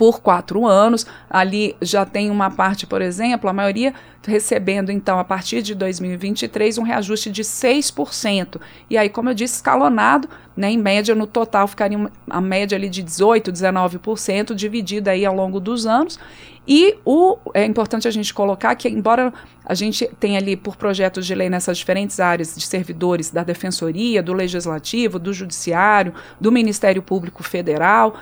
por 0.00 0.22
quatro 0.22 0.66
anos. 0.66 1.06
Ali 1.28 1.76
já 1.82 2.06
tem 2.06 2.30
uma 2.30 2.50
parte, 2.50 2.86
por 2.86 3.02
exemplo, 3.02 3.50
a 3.50 3.52
maioria 3.52 3.92
recebendo, 4.26 4.90
então, 4.90 5.18
a 5.18 5.24
partir 5.24 5.60
de 5.60 5.74
2023, 5.74 6.78
um 6.78 6.82
reajuste 6.82 7.30
de 7.30 7.42
6%. 7.42 8.58
E 8.88 8.96
aí, 8.96 9.10
como 9.10 9.28
eu 9.28 9.34
disse, 9.34 9.56
escalonado, 9.56 10.26
né, 10.56 10.70
em 10.70 10.78
média, 10.78 11.14
no 11.14 11.26
total, 11.26 11.68
ficaria 11.68 11.98
a 12.30 12.40
média 12.40 12.76
ali 12.76 12.88
de 12.88 13.04
18%, 13.04 13.52
19%, 13.52 14.54
dividida 14.54 15.10
aí 15.10 15.26
ao 15.26 15.34
longo 15.34 15.60
dos 15.60 15.86
anos. 15.86 16.18
E 16.66 16.96
o, 17.04 17.36
é 17.52 17.66
importante 17.66 18.08
a 18.08 18.10
gente 18.10 18.32
colocar 18.32 18.74
que, 18.76 18.88
embora 18.88 19.30
a 19.66 19.74
gente 19.74 20.08
tenha 20.18 20.38
ali 20.38 20.56
por 20.56 20.76
projetos 20.76 21.26
de 21.26 21.34
lei 21.34 21.50
nessas 21.50 21.76
diferentes 21.76 22.20
áreas 22.20 22.54
de 22.54 22.66
servidores 22.66 23.30
da 23.30 23.44
Defensoria, 23.44 24.22
do 24.22 24.32
Legislativo, 24.32 25.18
do 25.18 25.32
Judiciário, 25.34 26.14
do 26.40 26.50
Ministério 26.50 27.02
Público 27.02 27.42
Federal, 27.42 28.16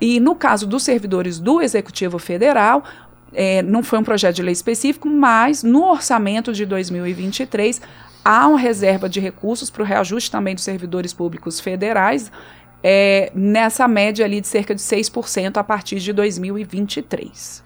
e 0.00 0.20
no 0.20 0.34
caso 0.34 0.66
dos 0.66 0.82
servidores 0.82 1.38
do 1.38 1.60
Executivo 1.60 2.18
Federal, 2.18 2.84
é, 3.32 3.62
não 3.62 3.82
foi 3.82 3.98
um 3.98 4.04
projeto 4.04 4.36
de 4.36 4.42
lei 4.42 4.52
específico, 4.52 5.08
mas 5.08 5.62
no 5.62 5.84
orçamento 5.84 6.52
de 6.52 6.64
2023 6.64 7.80
há 8.24 8.48
uma 8.48 8.58
reserva 8.58 9.08
de 9.08 9.20
recursos 9.20 9.70
para 9.70 9.82
o 9.82 9.86
reajuste 9.86 10.30
também 10.30 10.54
dos 10.54 10.64
servidores 10.64 11.12
públicos 11.12 11.60
federais, 11.60 12.30
é, 12.82 13.30
nessa 13.34 13.86
média 13.86 14.24
ali 14.24 14.40
de 14.40 14.46
cerca 14.46 14.74
de 14.74 14.80
6% 14.80 15.56
a 15.56 15.64
partir 15.64 15.98
de 15.98 16.12
2023. 16.12 17.64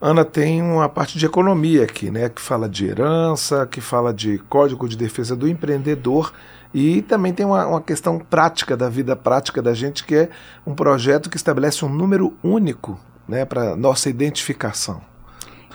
Ana 0.00 0.24
tem 0.24 0.60
uma 0.60 0.88
parte 0.88 1.18
de 1.18 1.24
economia 1.24 1.84
aqui, 1.84 2.10
né, 2.10 2.28
que 2.28 2.40
fala 2.40 2.68
de 2.68 2.86
herança, 2.86 3.66
que 3.66 3.80
fala 3.80 4.12
de 4.12 4.38
Código 4.48 4.88
de 4.88 4.96
Defesa 4.96 5.34
do 5.34 5.48
Empreendedor 5.48 6.32
e 6.74 7.02
também 7.02 7.32
tem 7.32 7.46
uma, 7.46 7.64
uma, 7.66 7.80
questão 7.80 8.18
prática 8.18 8.76
da 8.76 8.88
vida 8.88 9.14
prática 9.14 9.62
da 9.62 9.72
gente, 9.72 10.04
que 10.04 10.16
é 10.16 10.28
um 10.66 10.74
projeto 10.74 11.30
que 11.30 11.36
estabelece 11.36 11.84
um 11.84 11.88
número 11.88 12.36
único 12.42 12.98
né, 13.28 13.44
para 13.44 13.76
nossa 13.76 14.10
identificação. 14.10 15.00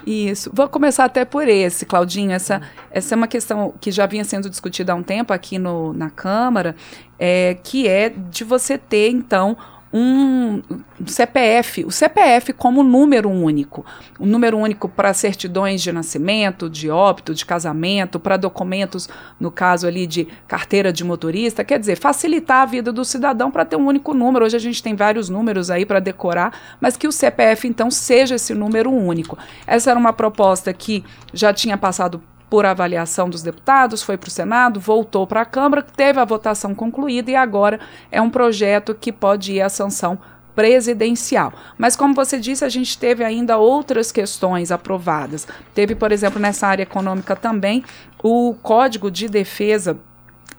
Isso. 0.05 0.49
Vou 0.53 0.67
começar 0.67 1.05
até 1.05 1.23
por 1.23 1.47
esse, 1.47 1.85
Claudinho. 1.85 2.31
Essa, 2.31 2.61
essa 2.91 3.13
é 3.13 3.17
uma 3.17 3.27
questão 3.27 3.73
que 3.79 3.91
já 3.91 4.05
vinha 4.05 4.25
sendo 4.25 4.49
discutida 4.49 4.91
há 4.91 4.95
um 4.95 5.03
tempo 5.03 5.31
aqui 5.31 5.57
no, 5.57 5.93
na 5.93 6.09
Câmara, 6.09 6.75
é, 7.17 7.57
que 7.63 7.87
é 7.87 8.09
de 8.09 8.43
você 8.43 8.77
ter, 8.77 9.09
então, 9.09 9.55
um 9.91 10.61
CPF, 11.05 11.83
o 11.83 11.91
CPF 11.91 12.53
como 12.53 12.83
número 12.83 13.29
único, 13.29 13.85
um 14.19 14.25
número 14.25 14.57
único 14.57 14.87
para 14.87 15.13
certidões 15.13 15.81
de 15.81 15.91
nascimento, 15.91 16.69
de 16.69 16.89
óbito, 16.89 17.33
de 17.33 17.45
casamento, 17.45 18.19
para 18.19 18.37
documentos, 18.37 19.09
no 19.39 19.49
caso 19.49 19.87
ali 19.87 20.05
de 20.05 20.27
carteira 20.47 20.93
de 20.93 21.03
motorista, 21.03 21.63
quer 21.63 21.79
dizer, 21.79 21.95
facilitar 21.95 22.61
a 22.61 22.65
vida 22.65 22.91
do 22.91 23.03
cidadão 23.03 23.49
para 23.49 23.65
ter 23.65 23.75
um 23.75 23.87
único 23.87 24.13
número. 24.13 24.45
Hoje 24.45 24.57
a 24.57 24.59
gente 24.59 24.83
tem 24.83 24.95
vários 24.95 25.29
números 25.29 25.71
aí 25.71 25.85
para 25.85 25.99
decorar, 25.99 26.77
mas 26.79 26.95
que 26.95 27.07
o 27.07 27.11
CPF 27.11 27.67
então 27.67 27.89
seja 27.89 28.35
esse 28.35 28.53
número 28.53 28.91
único. 28.91 29.37
Essa 29.65 29.91
era 29.91 29.99
uma 29.99 30.13
proposta 30.13 30.71
que 30.71 31.03
já 31.33 31.51
tinha 31.51 31.77
passado 31.77 32.21
por 32.49 32.65
avaliação 32.65 33.29
dos 33.29 33.43
deputados, 33.43 34.01
foi 34.01 34.17
para 34.17 34.27
o 34.27 34.31
Senado, 34.31 34.79
voltou 34.79 35.27
para 35.27 35.41
a 35.41 35.45
Câmara, 35.45 35.83
teve 35.83 36.19
a 36.19 36.25
votação 36.25 36.73
concluída 36.73 37.29
e 37.31 37.35
agora 37.35 37.79
é 38.11 38.21
um 38.21 38.29
projeto 38.29 38.95
que 38.95 39.11
pode 39.11 39.53
ir 39.53 39.61
à 39.61 39.69
sanção 39.69 40.17
presidencial. 40.55 41.53
Mas 41.77 41.95
como 41.95 42.13
você 42.13 42.37
disse, 42.37 42.65
a 42.65 42.69
gente 42.69 42.97
teve 42.97 43.23
ainda 43.23 43.57
outras 43.57 44.11
questões 44.11 44.71
aprovadas. 44.71 45.47
Teve, 45.73 45.95
por 45.95 46.11
exemplo, 46.11 46.39
nessa 46.39 46.67
área 46.67 46.83
econômica 46.83 47.35
também 47.35 47.83
o 48.21 48.53
Código 48.61 49.09
de 49.09 49.29
Defesa 49.29 49.97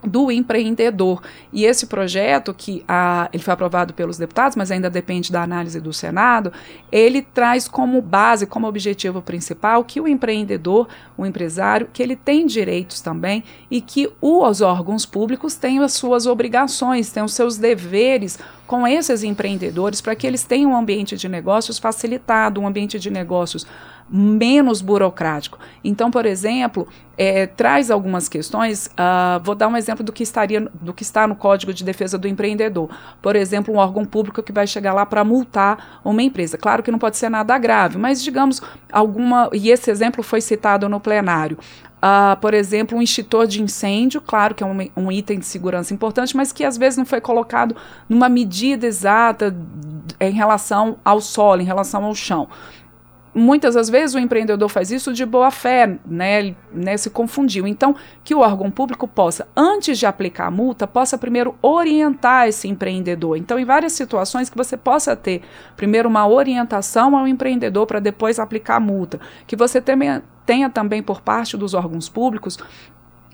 do 0.03 0.31
empreendedor. 0.31 1.23
E 1.53 1.65
esse 1.65 1.87
projeto, 1.87 2.55
que 2.55 2.85
a, 2.89 3.29
ele 3.33 3.43
foi 3.43 3.53
aprovado 3.55 3.93
pelos 3.93 4.19
deputados, 4.19 4.57
mas 4.57 4.71
ainda 4.71 4.89
depende 4.89 5.31
da 5.31 5.43
análise 5.43 5.81
do 5.81 5.93
Senado, 5.93 6.53
ele 6.91 7.23
traz 7.23 7.69
como 7.69 8.01
base, 8.01 8.47
como 8.47 8.67
objetivo 8.67 9.21
principal, 9.21 9.85
que 9.85 10.01
o 10.01 10.09
empreendedor, 10.09 10.89
o 11.17 11.27
empresário, 11.27 11.89
que 11.93 12.03
ele 12.03 12.17
tem 12.17 12.47
direitos 12.47 13.01
também 13.01 13.45
e 13.71 13.81
que 13.81 14.11
os 14.21 14.61
órgãos 14.61 15.05
públicos 15.05 15.55
têm 15.55 15.79
as 15.81 15.93
suas 15.93 16.27
obrigações, 16.27 17.13
têm 17.13 17.23
os 17.23 17.35
seus 17.35 17.57
deveres 17.57 18.39
com 18.67 18.87
esses 18.87 19.25
empreendedores 19.25 20.01
para 20.01 20.15
que 20.15 20.27
eles 20.27 20.45
tenham 20.45 20.71
um 20.71 20.77
ambiente 20.77 21.17
de 21.17 21.29
negócios 21.29 21.79
facilitado, 21.79 22.61
um 22.61 22.67
ambiente 22.67 22.99
de 23.01 23.11
negócios 23.11 23.67
menos 24.11 24.83
burocrático. 24.83 25.59
Então, 25.85 26.11
por 26.11 26.27
exemplo, 26.27 26.89
é, 27.17 27.47
traz 27.47 27.91
algumas 27.91 28.29
questões. 28.29 28.87
Uh, 28.87 29.39
vou 29.43 29.55
dar 29.55 29.69
um 29.69 29.77
exemplo 29.77 30.03
do 30.03 30.11
que 30.11 30.23
estaria, 30.23 30.69
do 30.81 30.93
que 30.93 31.03
está 31.03 31.27
no 31.27 31.37
Código 31.37 31.73
de 31.73 31.85
Defesa 31.85 32.19
do 32.19 32.27
Empreendedor. 32.27 32.91
Por 33.23 33.37
exemplo, 33.37 33.73
um 33.73 33.77
órgão 33.77 34.05
público 34.05 34.43
que 34.43 34.53
vai 34.53 34.67
chegar 34.67 34.93
lá 34.93 35.07
para 35.07 35.23
multar 35.23 36.01
uma 36.05 36.23
empresa. 36.23 36.59
Claro 36.59 36.83
que 36.83 36.91
não 36.91 36.99
pode 36.99 37.17
ser 37.17 37.29
nada 37.29 37.57
grave, 37.57 37.99
mas 37.99 38.23
digamos 38.23 38.61
alguma. 38.91 39.49
E 39.53 39.71
esse 39.71 39.91
exemplo 39.91 40.23
foi 40.23 40.41
citado 40.41 40.89
no 40.89 40.99
plenário. 40.99 41.59
Uh, 41.99 42.35
por 42.41 42.55
exemplo, 42.55 42.97
um 42.97 43.03
extintor 43.03 43.47
de 43.47 43.63
incêndio, 43.63 44.23
claro 44.23 44.55
que 44.55 44.65
é 44.65 44.67
um, 44.67 44.89
um, 44.97 45.13
item 45.13 45.39
de 45.39 45.45
segurança 45.45 45.93
importante, 45.93 46.35
mas 46.35 46.51
que 46.51 46.65
às 46.65 46.79
vezes 46.79 46.97
não 46.97 47.05
foi 47.05 47.21
colocado 47.21 47.77
numa 48.09 48.27
medida 48.27 48.87
exata 48.87 49.55
em 50.19 50.33
relação 50.33 50.97
ao 51.05 51.21
solo, 51.21 51.61
em 51.61 51.67
relação 51.67 52.03
ao 52.03 52.15
chão 52.15 52.49
muitas 53.35 53.75
das 53.75 53.89
vezes 53.89 54.15
o 54.15 54.19
empreendedor 54.19 54.69
faz 54.69 54.91
isso 54.91 55.13
de 55.13 55.25
boa 55.25 55.51
fé, 55.51 55.99
né, 56.05 56.55
né, 56.73 56.97
se 56.97 57.11
confundiu. 57.11 57.67
Então, 57.67 57.95
que 58.25 58.35
o 58.35 58.41
órgão 58.41 58.71
público 58.71 59.07
possa, 59.07 59.47
antes 59.57 59.99
de 59.99 60.07
aplicar 60.07 60.47
a 60.47 60.51
multa, 60.51 60.87
possa 60.87 61.17
primeiro 61.17 61.55
orientar 61.63 62.49
esse 62.49 62.69
empreendedor. 62.69 63.37
Então, 63.37 63.59
em 63.59 63.65
várias 63.65 63.93
situações 63.93 64.51
que 64.51 64.57
você 64.57 64.77
possa 64.77 65.15
ter 65.15 65.43
primeiro 65.77 66.09
uma 66.09 66.27
orientação 66.27 67.17
ao 67.17 67.27
empreendedor 67.27 67.87
para 67.87 68.01
depois 68.01 68.39
aplicar 68.39 68.77
a 68.77 68.81
multa, 68.81 69.21
que 69.47 69.57
você 69.57 69.81
tenha, 69.81 70.23
tenha 70.45 70.69
também 70.69 71.03
por 71.03 71.21
parte 71.21 71.57
dos 71.57 71.75
órgãos 71.75 72.09
públicos 72.09 72.59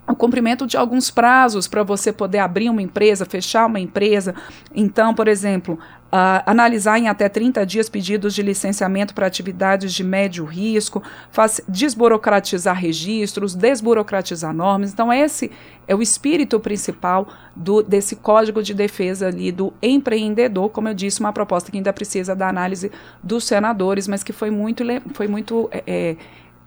o 0.09 0.15
cumprimento 0.15 0.67
de 0.67 0.77
alguns 0.77 1.11
prazos 1.11 1.67
para 1.67 1.83
você 1.83 2.13
poder 2.13 2.39
abrir 2.39 2.71
uma 2.71 2.83
empresa, 2.83 3.25
fechar 3.25 3.67
uma 3.67 3.81
empresa. 3.81 4.35
Então, 4.75 5.13
por 5.13 5.27
exemplo, 5.27 5.79
uh, 6.07 6.43
analisar 6.47 6.99
em 6.99 7.09
até 7.09 7.29
30 7.29 7.67
dias 7.67 7.89
pedidos 7.89 8.35
de 8.35 8.43
licenciamento 8.43 9.15
para 9.15 9.27
atividades 9.27 9.93
de 9.93 10.05
médio 10.05 10.45
risco, 10.45 11.03
faz, 11.31 11.61
desburocratizar 11.69 12.77
registros, 12.77 13.55
desburocratizar 13.55 14.55
normas. 14.55 14.93
Então, 14.93 15.13
esse 15.13 15.51
é 15.89 15.95
o 15.95 16.01
espírito 16.01 16.61
principal 16.61 17.29
do, 17.55 17.83
desse 17.83 18.17
código 18.17 18.63
de 18.63 18.75
defesa 18.75 19.27
ali 19.27 19.51
do 19.51 19.73
empreendedor. 19.83 20.71
Como 20.71 20.89
eu 20.89 20.95
disse, 20.95 21.19
uma 21.19 21.33
proposta 21.33 21.71
que 21.71 21.77
ainda 21.77 21.93
precisa 21.93 22.35
da 22.35 22.49
análise 22.49 22.93
dos 23.23 23.45
senadores, 23.45 24.07
mas 24.07 24.23
que 24.23 24.33
foi 24.33 24.51
muito, 24.51 24.85
foi 25.15 25.27
muito 25.27 25.69
é, 25.73 25.83
é 25.87 26.17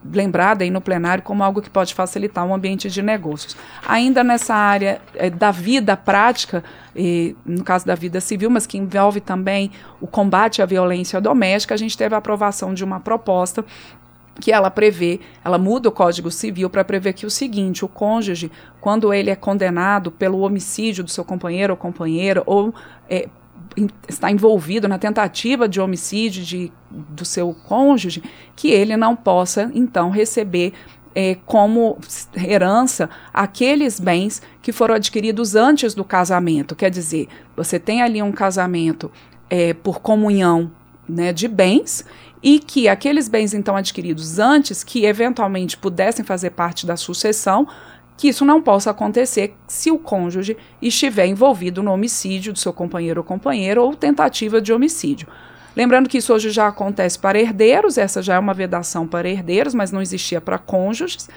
lembrada 0.04 0.64
aí 0.64 0.70
no 0.70 0.80
plenário 0.80 1.24
como 1.24 1.44
algo 1.44 1.62
que 1.62 1.70
pode 1.70 1.94
facilitar 1.94 2.46
um 2.46 2.54
ambiente 2.54 2.90
de 2.90 3.02
negócios. 3.02 3.56
Ainda 3.88 4.24
nessa 4.24 4.56
área 4.56 5.02
é, 5.14 5.30
da 5.30 5.52
vida 5.52 5.98
prática, 5.98 6.64
e, 6.96 7.36
no 7.46 7.64
caso 7.64 7.86
da 7.86 7.96
vida 7.96 8.22
civil, 8.22 8.50
mas 8.50 8.66
que 8.66 8.78
envolve 8.78 9.20
também 9.20 9.72
o 10.00 10.08
combate 10.08 10.62
à 10.62 10.66
violência 10.66 11.20
doméstica, 11.20 11.74
a 11.74 11.78
gente 11.78 11.98
teve 11.98 12.16
a 12.16 12.18
aprovação 12.18 12.74
de 12.74 12.84
uma 12.84 13.00
proposta 13.00 13.64
que 14.40 14.54
ela 14.54 14.72
prevê, 14.72 15.20
ela 15.44 15.58
muda 15.58 15.90
o 15.90 15.92
Código 15.92 16.32
Civil 16.32 16.70
para 16.70 16.86
prever 16.86 17.12
que 17.12 17.26
o 17.26 17.30
seguinte, 17.30 17.84
o 17.84 17.90
cônjuge, 17.90 18.50
quando 18.80 19.14
ele 19.14 19.30
é 19.30 19.36
condenado 19.36 20.12
pelo 20.12 20.40
homicídio 20.40 21.04
do 21.04 21.10
seu 21.10 21.26
companheiro 21.26 21.74
ou 21.74 21.78
companheira, 21.78 22.42
ou 22.46 22.74
é, 23.10 23.28
está 24.08 24.32
envolvido 24.32 24.88
na 24.88 24.98
tentativa 24.98 25.68
de 25.68 25.80
homicídio 25.80 26.44
de, 26.44 26.72
do 26.90 27.24
seu 27.24 27.54
cônjuge, 27.54 28.24
que 28.56 28.70
ele 28.70 28.98
não 28.98 29.16
possa, 29.16 29.72
então, 29.74 30.10
receber 30.10 30.74
é, 31.16 31.36
como 31.46 31.98
herança 32.36 33.10
aqueles 33.34 34.00
bens 34.00 34.42
que 34.62 34.72
foram 34.72 34.96
adquiridos 34.96 35.56
antes 35.56 35.94
do 35.94 36.04
casamento. 36.04 36.76
Quer 36.76 36.90
dizer, 36.90 37.28
você 37.56 37.80
tem 37.80 38.02
ali 38.02 38.22
um 38.22 38.32
casamento 38.32 39.12
é, 39.50 39.74
por 39.74 40.00
comunhão 40.00 40.72
né, 41.08 41.34
de 41.34 41.48
bens 41.48 42.06
e 42.42 42.60
que 42.60 42.88
aqueles 42.88 43.28
bens 43.28 43.54
então 43.54 43.76
adquiridos 43.76 44.40
antes, 44.40 44.84
que 44.84 45.06
eventualmente 45.06 45.76
pudessem 45.78 46.24
fazer 46.24 46.52
parte 46.52 46.86
da 46.86 46.96
sucessão, 46.96 47.68
que 48.20 48.28
isso 48.28 48.44
não 48.44 48.62
possa 48.62 48.92
acontecer 48.92 49.56
se 49.66 49.90
o 49.90 49.98
cônjuge 49.98 50.58
estiver 50.82 51.26
envolvido 51.26 51.82
no 51.82 51.94
homicídio 51.94 52.52
do 52.52 52.60
seu 52.60 52.74
companheiro 52.74 53.22
ou 53.22 53.24
companheira 53.24 53.82
ou 53.82 53.96
tentativa 53.96 54.62
de 54.62 54.74
homicídio. 54.74 55.26
Lembrando 55.74 56.10
que 56.10 56.18
isso 56.18 56.34
hoje 56.34 56.50
já 56.50 56.68
acontece 56.68 57.18
para 57.18 57.40
herdeiros, 57.40 57.98
essa 57.98 58.22
já 58.22 58.36
é 58.36 58.40
uma 58.40 58.54
vedação 58.54 59.08
para 59.08 59.30
herdeiros, 59.30 59.74
mas 59.74 59.94
não 59.94 60.02
existia 60.02 60.42
para 60.42 60.58
cônjuges. 60.58 61.30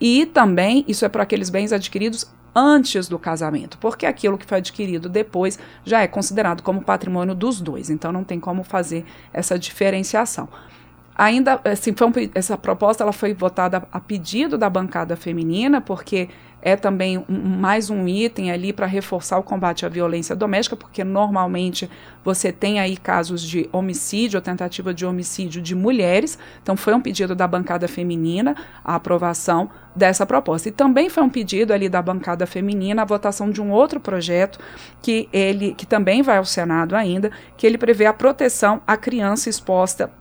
E 0.00 0.26
também 0.26 0.84
isso 0.86 1.04
é 1.04 1.08
para 1.08 1.24
aqueles 1.24 1.50
bens 1.50 1.72
adquiridos 1.72 2.30
antes 2.54 3.08
do 3.08 3.18
casamento, 3.18 3.76
porque 3.78 4.06
aquilo 4.06 4.38
que 4.38 4.46
foi 4.46 4.58
adquirido 4.58 5.08
depois 5.08 5.58
já 5.84 6.02
é 6.02 6.06
considerado 6.06 6.62
como 6.62 6.84
patrimônio 6.84 7.34
dos 7.34 7.60
dois, 7.60 7.90
então 7.90 8.12
não 8.12 8.22
tem 8.22 8.38
como 8.38 8.62
fazer 8.62 9.04
essa 9.32 9.58
diferenciação. 9.58 10.48
Ainda, 11.18 11.60
assim, 11.64 11.90
um, 11.90 12.30
essa 12.32 12.56
proposta 12.56 13.02
ela 13.02 13.12
foi 13.12 13.34
votada 13.34 13.82
a 13.90 13.98
pedido 13.98 14.56
da 14.56 14.70
bancada 14.70 15.16
feminina, 15.16 15.80
porque 15.80 16.28
é 16.62 16.76
também 16.76 17.18
um, 17.18 17.24
mais 17.28 17.90
um 17.90 18.06
item 18.06 18.52
ali 18.52 18.72
para 18.72 18.86
reforçar 18.86 19.36
o 19.36 19.42
combate 19.42 19.84
à 19.84 19.88
violência 19.88 20.36
doméstica, 20.36 20.76
porque 20.76 21.02
normalmente 21.02 21.90
você 22.24 22.52
tem 22.52 22.78
aí 22.78 22.96
casos 22.96 23.42
de 23.42 23.68
homicídio 23.72 24.38
ou 24.38 24.40
tentativa 24.40 24.94
de 24.94 25.04
homicídio 25.04 25.60
de 25.60 25.74
mulheres. 25.74 26.38
Então 26.62 26.76
foi 26.76 26.94
um 26.94 27.00
pedido 27.00 27.34
da 27.34 27.48
bancada 27.48 27.88
feminina 27.88 28.54
a 28.84 28.94
aprovação 28.94 29.68
dessa 29.96 30.24
proposta. 30.24 30.68
E 30.68 30.72
também 30.72 31.10
foi 31.10 31.24
um 31.24 31.28
pedido 31.28 31.72
ali 31.72 31.88
da 31.88 32.00
bancada 32.00 32.46
feminina 32.46 33.02
a 33.02 33.04
votação 33.04 33.50
de 33.50 33.60
um 33.60 33.72
outro 33.72 33.98
projeto 33.98 34.60
que 35.02 35.28
ele 35.32 35.74
que 35.74 35.84
também 35.84 36.22
vai 36.22 36.36
ao 36.38 36.44
Senado 36.44 36.94
ainda, 36.94 37.32
que 37.56 37.66
ele 37.66 37.76
prevê 37.76 38.06
a 38.06 38.12
proteção 38.12 38.80
à 38.86 38.96
criança 38.96 39.50
exposta 39.50 40.12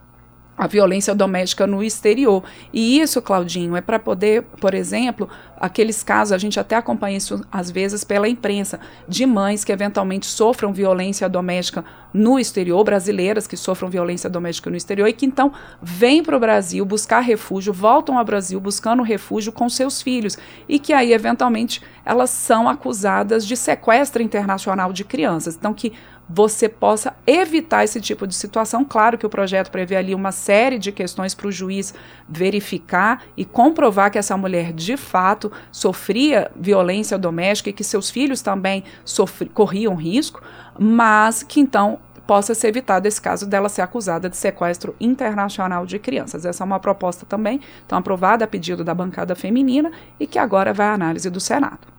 a 0.58 0.66
violência 0.66 1.14
doméstica 1.14 1.68
no 1.68 1.84
exterior. 1.84 2.44
E 2.74 3.00
isso, 3.00 3.22
Claudinho, 3.22 3.76
é 3.76 3.82
para 3.82 4.00
poder, 4.00 4.42
por 4.60 4.74
exemplo, 4.74 5.30
aqueles 5.60 6.04
casos, 6.04 6.32
a 6.32 6.38
gente 6.38 6.60
até 6.60 6.76
acompanha 6.76 7.18
isso 7.18 7.46
às 7.52 7.70
vezes 7.70 8.04
pela 8.04 8.28
imprensa, 8.28 8.80
de 9.08 9.26
mães 9.26 9.64
que 9.64 9.72
eventualmente 9.72 10.26
sofram 10.26 10.74
violência 10.74 11.30
doméstica 11.30 11.86
no 12.14 12.40
exterior, 12.40 12.84
brasileiras 12.84 13.46
que 13.46 13.56
sofram 13.56 13.90
violência 13.90 14.30
doméstica 14.30 14.70
no 14.70 14.76
exterior 14.76 15.08
e 15.08 15.14
que 15.14 15.26
então 15.26 15.52
vêm 15.82 16.24
para 16.24 16.36
o 16.36 16.40
Brasil 16.40 16.84
buscar 16.84 17.20
refúgio, 17.20 17.72
voltam 17.72 18.18
ao 18.18 18.26
Brasil 18.26 18.60
buscando 18.60 19.04
refúgio 19.04 19.52
com 19.52 19.70
seus 19.70 20.02
filhos 20.02 20.38
e 20.68 20.80
que 20.80 20.94
aí, 20.94 21.14
eventualmente, 21.14 21.82
elas 22.04 22.30
são 22.30 22.68
acusadas 22.68 23.46
de 23.46 23.56
sequestro 23.56 24.24
internacional 24.24 24.92
de 24.92 25.04
crianças. 25.04 25.56
Então, 25.56 25.74
que 25.74 25.94
você 26.29 26.67
possa 26.67 27.15
evitar 27.25 27.84
esse 27.84 28.01
tipo 28.01 28.27
de 28.27 28.36
situação. 28.36 28.84
Claro 28.84 29.17
que 29.17 29.25
o 29.25 29.29
projeto 29.29 29.72
prevê 29.72 29.96
ali 29.96 30.13
uma 30.13 30.31
série 30.31 30.77
de 30.77 30.91
questões 30.91 31.34
para 31.34 31.48
o 31.48 31.51
juiz 31.51 31.93
verificar 32.27 33.24
e 33.36 33.46
comprovar 33.46 34.12
que 34.12 34.17
essa 34.17 34.36
mulher 34.36 34.74
de 34.74 34.98
fato 34.98 35.51
sofria 35.72 36.51
violência 36.55 37.17
doméstica 37.17 37.69
e 37.69 37.74
que 37.74 37.84
seus 37.84 38.10
filhos 38.10 38.41
também 38.41 38.84
sofri, 39.05 39.48
corriam 39.50 39.96
risco, 39.96 40.41
mas 40.77 41.43
que 41.43 41.60
então 41.60 42.00
possa 42.25 42.53
ser 42.53 42.67
evitado 42.67 43.07
esse 43.07 43.22
caso 43.22 43.48
dela 43.48 43.69
ser 43.69 43.81
acusada 43.81 44.29
de 44.29 44.36
sequestro 44.36 44.93
internacional 45.00 45.86
de 45.86 45.98
crianças. 45.98 46.46
Essa 46.46 46.62
é 46.62 46.65
uma 46.65 46.79
proposta 46.79 47.25
também, 47.25 47.62
então 47.86 47.98
aprovada 47.98 48.43
a 48.43 48.48
pedido 48.48 48.84
da 48.84 48.93
bancada 48.93 49.34
feminina 49.34 49.91
e 50.19 50.27
que 50.27 50.38
agora 50.38 50.74
vai 50.74 50.88
à 50.88 50.93
análise 50.93 51.29
do 51.29 51.39
Senado 51.39 51.97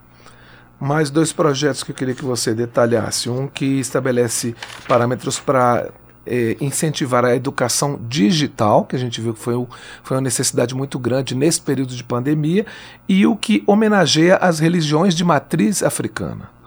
mais 0.80 1.10
dois 1.10 1.32
projetos 1.32 1.82
que 1.82 1.90
eu 1.90 1.94
queria 1.94 2.14
que 2.14 2.24
você 2.24 2.54
detalhasse. 2.54 3.28
Um 3.28 3.46
que 3.46 3.80
estabelece 3.80 4.54
parâmetros 4.86 5.38
para 5.38 5.88
é, 6.26 6.56
incentivar 6.60 7.24
a 7.24 7.34
educação 7.34 7.98
digital, 8.08 8.84
que 8.84 8.94
a 8.94 8.98
gente 8.98 9.20
viu 9.20 9.34
que 9.34 9.40
foi, 9.40 9.54
foi 10.02 10.16
uma 10.16 10.22
necessidade 10.22 10.74
muito 10.74 10.98
grande 10.98 11.34
nesse 11.34 11.60
período 11.60 11.94
de 11.94 12.04
pandemia, 12.04 12.66
e 13.08 13.26
o 13.26 13.34
que 13.34 13.62
homenageia 13.66 14.36
as 14.36 14.58
religiões 14.58 15.14
de 15.14 15.24
matriz 15.24 15.82
africana. 15.82 16.57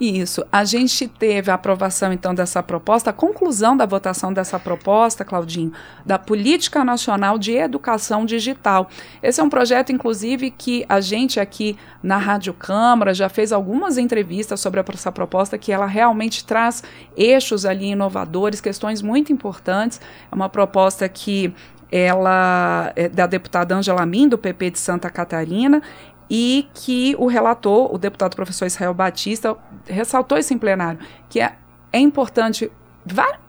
Isso. 0.00 0.42
A 0.50 0.64
gente 0.64 1.06
teve 1.06 1.50
a 1.50 1.54
aprovação, 1.54 2.10
então, 2.10 2.34
dessa 2.34 2.62
proposta, 2.62 3.10
a 3.10 3.12
conclusão 3.12 3.76
da 3.76 3.84
votação 3.84 4.32
dessa 4.32 4.58
proposta, 4.58 5.26
Claudinho, 5.26 5.74
da 6.06 6.18
Política 6.18 6.82
Nacional 6.82 7.38
de 7.38 7.52
Educação 7.52 8.24
Digital. 8.24 8.88
Esse 9.22 9.42
é 9.42 9.44
um 9.44 9.50
projeto, 9.50 9.92
inclusive, 9.92 10.50
que 10.50 10.86
a 10.88 11.02
gente 11.02 11.38
aqui 11.38 11.76
na 12.02 12.16
Rádio 12.16 12.54
Câmara 12.54 13.12
já 13.12 13.28
fez 13.28 13.52
algumas 13.52 13.98
entrevistas 13.98 14.58
sobre 14.58 14.80
essa 14.80 15.12
proposta, 15.12 15.58
que 15.58 15.70
ela 15.70 15.84
realmente 15.84 16.46
traz 16.46 16.82
eixos 17.14 17.66
ali 17.66 17.90
inovadores, 17.90 18.58
questões 18.58 19.02
muito 19.02 19.34
importantes. 19.34 20.00
É 20.32 20.34
uma 20.34 20.48
proposta 20.48 21.06
que 21.10 21.52
ela 21.92 22.92
é 22.94 23.08
da 23.08 23.26
deputada 23.26 23.74
Angela 23.74 24.06
Min, 24.06 24.28
do 24.28 24.38
PP 24.38 24.70
de 24.70 24.78
Santa 24.78 25.10
Catarina, 25.10 25.82
e 26.30 26.68
que 26.72 27.16
o 27.18 27.26
relator, 27.26 27.92
o 27.92 27.98
deputado 27.98 28.36
professor 28.36 28.66
Israel 28.66 28.94
Batista, 28.94 29.56
ressaltou 29.84 30.38
isso 30.38 30.54
em 30.54 30.58
plenário, 30.58 31.00
que 31.28 31.40
é, 31.40 31.56
é 31.92 31.98
importante 31.98 32.70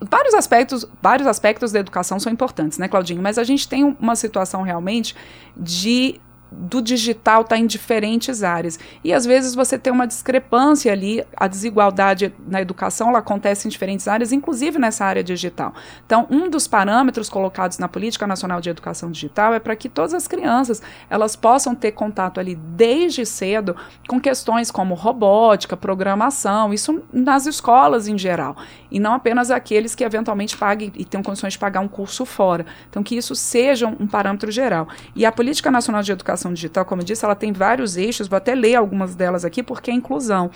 vários 0.00 0.34
aspectos, 0.34 0.86
vários 1.00 1.28
aspectos 1.28 1.70
da 1.70 1.78
educação 1.78 2.18
são 2.18 2.32
importantes, 2.32 2.78
né, 2.78 2.88
Claudinho? 2.88 3.22
Mas 3.22 3.38
a 3.38 3.44
gente 3.44 3.68
tem 3.68 3.96
uma 4.00 4.16
situação 4.16 4.62
realmente 4.62 5.14
de 5.56 6.20
do 6.52 6.82
digital 6.82 7.42
está 7.42 7.56
em 7.56 7.66
diferentes 7.66 8.42
áreas. 8.42 8.78
E 9.02 9.12
às 9.12 9.24
vezes 9.24 9.54
você 9.54 9.78
tem 9.78 9.92
uma 9.92 10.06
discrepância 10.06 10.92
ali, 10.92 11.24
a 11.36 11.46
desigualdade 11.46 12.34
na 12.46 12.60
educação 12.60 13.08
ela 13.08 13.18
acontece 13.20 13.66
em 13.66 13.70
diferentes 13.70 14.06
áreas, 14.08 14.32
inclusive 14.32 14.78
nessa 14.78 15.04
área 15.04 15.22
digital. 15.22 15.74
Então, 16.04 16.26
um 16.30 16.48
dos 16.48 16.66
parâmetros 16.66 17.28
colocados 17.28 17.78
na 17.78 17.88
Política 17.88 18.26
Nacional 18.26 18.60
de 18.60 18.70
Educação 18.70 19.10
Digital 19.10 19.54
é 19.54 19.60
para 19.60 19.76
que 19.76 19.88
todas 19.88 20.14
as 20.14 20.26
crianças 20.26 20.82
elas 21.08 21.36
possam 21.36 21.74
ter 21.74 21.92
contato 21.92 22.38
ali 22.38 22.54
desde 22.54 23.24
cedo 23.24 23.76
com 24.08 24.20
questões 24.20 24.70
como 24.70 24.94
robótica, 24.94 25.76
programação, 25.76 26.72
isso 26.72 27.02
nas 27.12 27.46
escolas 27.46 28.08
em 28.08 28.18
geral, 28.18 28.56
e 28.90 28.98
não 28.98 29.14
apenas 29.14 29.50
aqueles 29.50 29.94
que 29.94 30.04
eventualmente 30.04 30.56
paguem 30.56 30.92
e 30.96 31.04
tenham 31.04 31.22
condições 31.22 31.54
de 31.54 31.58
pagar 31.58 31.80
um 31.80 31.88
curso 31.88 32.24
fora. 32.24 32.66
Então, 32.88 33.02
que 33.02 33.16
isso 33.16 33.34
seja 33.34 33.86
um 33.86 34.06
parâmetro 34.06 34.50
geral. 34.50 34.88
E 35.14 35.24
a 35.24 35.32
Política 35.32 35.70
Nacional 35.70 36.02
de 36.02 36.12
Educação 36.12 36.41
educação 36.42 36.52
digital, 36.52 36.84
como 36.84 37.02
eu 37.02 37.06
disse, 37.06 37.24
ela 37.24 37.34
tem 37.34 37.52
vários 37.52 37.96
eixos, 37.96 38.26
vou 38.26 38.36
até 38.36 38.54
ler 38.54 38.74
algumas 38.74 39.14
delas 39.14 39.44
aqui, 39.44 39.62
porque 39.62 39.90
a 39.90 39.94
inclusão 39.94 40.50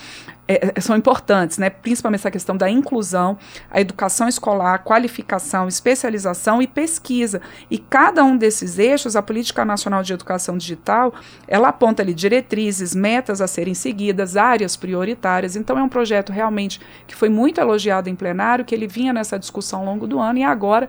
é, 0.48 0.72
é, 0.74 0.80
são 0.80 0.96
importantes, 0.96 1.58
né? 1.58 1.70
principalmente 1.70 2.20
essa 2.20 2.30
questão 2.30 2.56
da 2.56 2.68
inclusão, 2.68 3.38
a 3.70 3.80
educação 3.80 4.28
escolar, 4.28 4.82
qualificação, 4.82 5.68
especialização 5.68 6.60
e 6.60 6.66
pesquisa. 6.66 7.40
E 7.70 7.78
cada 7.78 8.24
um 8.24 8.36
desses 8.36 8.78
eixos, 8.78 9.16
a 9.16 9.22
Política 9.22 9.64
Nacional 9.64 10.02
de 10.02 10.12
Educação 10.12 10.56
Digital, 10.58 11.14
ela 11.46 11.68
aponta 11.68 12.02
ali 12.02 12.14
diretrizes, 12.14 12.94
metas 12.94 13.40
a 13.40 13.46
serem 13.46 13.74
seguidas, 13.74 14.36
áreas 14.36 14.76
prioritárias. 14.76 15.56
Então 15.56 15.78
é 15.78 15.82
um 15.82 15.88
projeto 15.88 16.32
realmente 16.32 16.80
que 17.06 17.14
foi 17.14 17.28
muito 17.28 17.60
elogiado 17.60 18.08
em 18.08 18.14
plenário, 18.14 18.64
que 18.64 18.74
ele 18.74 18.86
vinha 18.86 19.12
nessa 19.12 19.38
discussão 19.38 19.80
ao 19.80 19.86
longo 19.86 20.06
do 20.06 20.18
ano 20.18 20.38
e 20.38 20.44
agora 20.44 20.88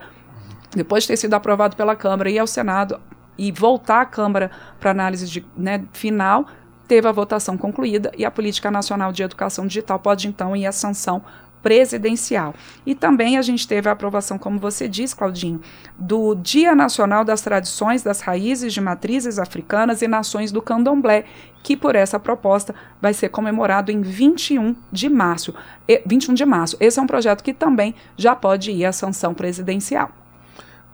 depois 0.74 1.04
de 1.04 1.08
ter 1.08 1.16
sido 1.16 1.32
aprovado 1.32 1.76
pela 1.76 1.96
Câmara 1.96 2.30
e 2.30 2.38
ao 2.38 2.46
Senado, 2.46 3.00
e 3.38 3.52
voltar 3.52 4.00
à 4.00 4.04
Câmara 4.04 4.50
para 4.80 4.90
análise 4.90 5.26
de, 5.28 5.46
né, 5.56 5.84
final, 5.92 6.46
teve 6.88 7.06
a 7.06 7.12
votação 7.12 7.56
concluída 7.56 8.10
e 8.18 8.24
a 8.24 8.30
Política 8.30 8.70
Nacional 8.70 9.12
de 9.12 9.22
Educação 9.22 9.66
Digital 9.66 9.98
pode 9.98 10.26
então 10.26 10.56
ir 10.56 10.66
à 10.66 10.72
sanção 10.72 11.22
presidencial. 11.62 12.54
E 12.86 12.94
também 12.94 13.36
a 13.36 13.42
gente 13.42 13.66
teve 13.66 13.88
a 13.88 13.92
aprovação, 13.92 14.38
como 14.38 14.58
você 14.58 14.88
diz, 14.88 15.12
Claudinho, 15.12 15.60
do 15.98 16.34
Dia 16.34 16.74
Nacional 16.74 17.24
das 17.24 17.40
Tradições 17.40 18.02
das 18.02 18.20
Raízes 18.20 18.72
de 18.72 18.80
Matrizes 18.80 19.38
Africanas 19.38 20.02
e 20.02 20.08
Nações 20.08 20.52
do 20.52 20.62
Candomblé, 20.62 21.24
que 21.62 21.76
por 21.76 21.94
essa 21.94 22.18
proposta 22.18 22.74
vai 23.00 23.12
ser 23.12 23.28
comemorado 23.28 23.90
em 23.90 24.00
21 24.00 24.74
de 24.90 25.08
março. 25.08 25.54
E, 25.86 26.00
21 26.06 26.34
de 26.34 26.44
março. 26.44 26.76
Esse 26.80 26.98
é 26.98 27.02
um 27.02 27.06
projeto 27.06 27.42
que 27.42 27.52
também 27.52 27.94
já 28.16 28.34
pode 28.34 28.70
ir 28.70 28.84
à 28.84 28.92
sanção 28.92 29.34
presidencial. 29.34 30.10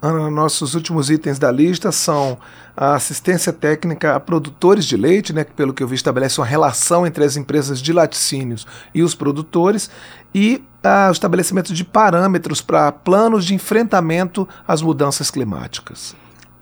Ana, 0.05 0.31
nossos 0.31 0.75
últimos 0.75 1.09
itens 1.09 1.39
da 1.39 1.51
lista 1.51 1.91
são 1.91 2.37
a 2.77 2.95
assistência 2.95 3.51
técnica 3.55 4.15
a 4.15 4.21
produtores 4.21 4.85
de 4.85 4.99
leite, 4.99 5.33
né, 5.33 5.45
que 5.45 5.53
pelo 5.53 5.73
que 5.73 5.83
eu 5.83 5.89
vi 5.89 5.95
estabelece 5.95 6.39
uma 6.39 6.47
relação 6.47 7.07
entre 7.07 7.25
as 7.25 7.39
empresas 7.39 7.81
de 7.81 7.91
laticínios 7.91 8.67
e 8.95 9.03
os 9.03 9.15
produtores, 9.15 9.89
e 10.35 10.63
o 11.09 11.11
estabelecimento 11.11 11.73
de 11.73 11.83
parâmetros 11.83 12.61
para 12.61 12.93
planos 12.93 13.47
de 13.47 13.55
enfrentamento 13.55 14.47
às 14.69 14.83
mudanças 14.83 15.31
climáticas. 15.31 16.15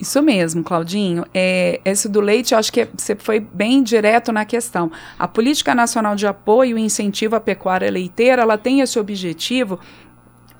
Isso 0.02 0.20
mesmo, 0.20 0.64
Claudinho. 0.64 1.24
É, 1.32 1.80
esse 1.84 2.08
do 2.08 2.20
leite, 2.20 2.54
eu 2.54 2.58
acho 2.58 2.72
que 2.72 2.88
você 2.96 3.14
foi 3.14 3.38
bem 3.38 3.84
direto 3.84 4.32
na 4.32 4.44
questão. 4.44 4.90
A 5.16 5.28
Política 5.28 5.76
Nacional 5.76 6.16
de 6.16 6.26
Apoio 6.26 6.76
e 6.76 6.82
Incentivo 6.82 7.36
à 7.36 7.40
Pecuária 7.40 7.88
Leiteira, 7.88 8.42
ela 8.42 8.58
tem 8.58 8.80
esse 8.80 8.98
objetivo 8.98 9.78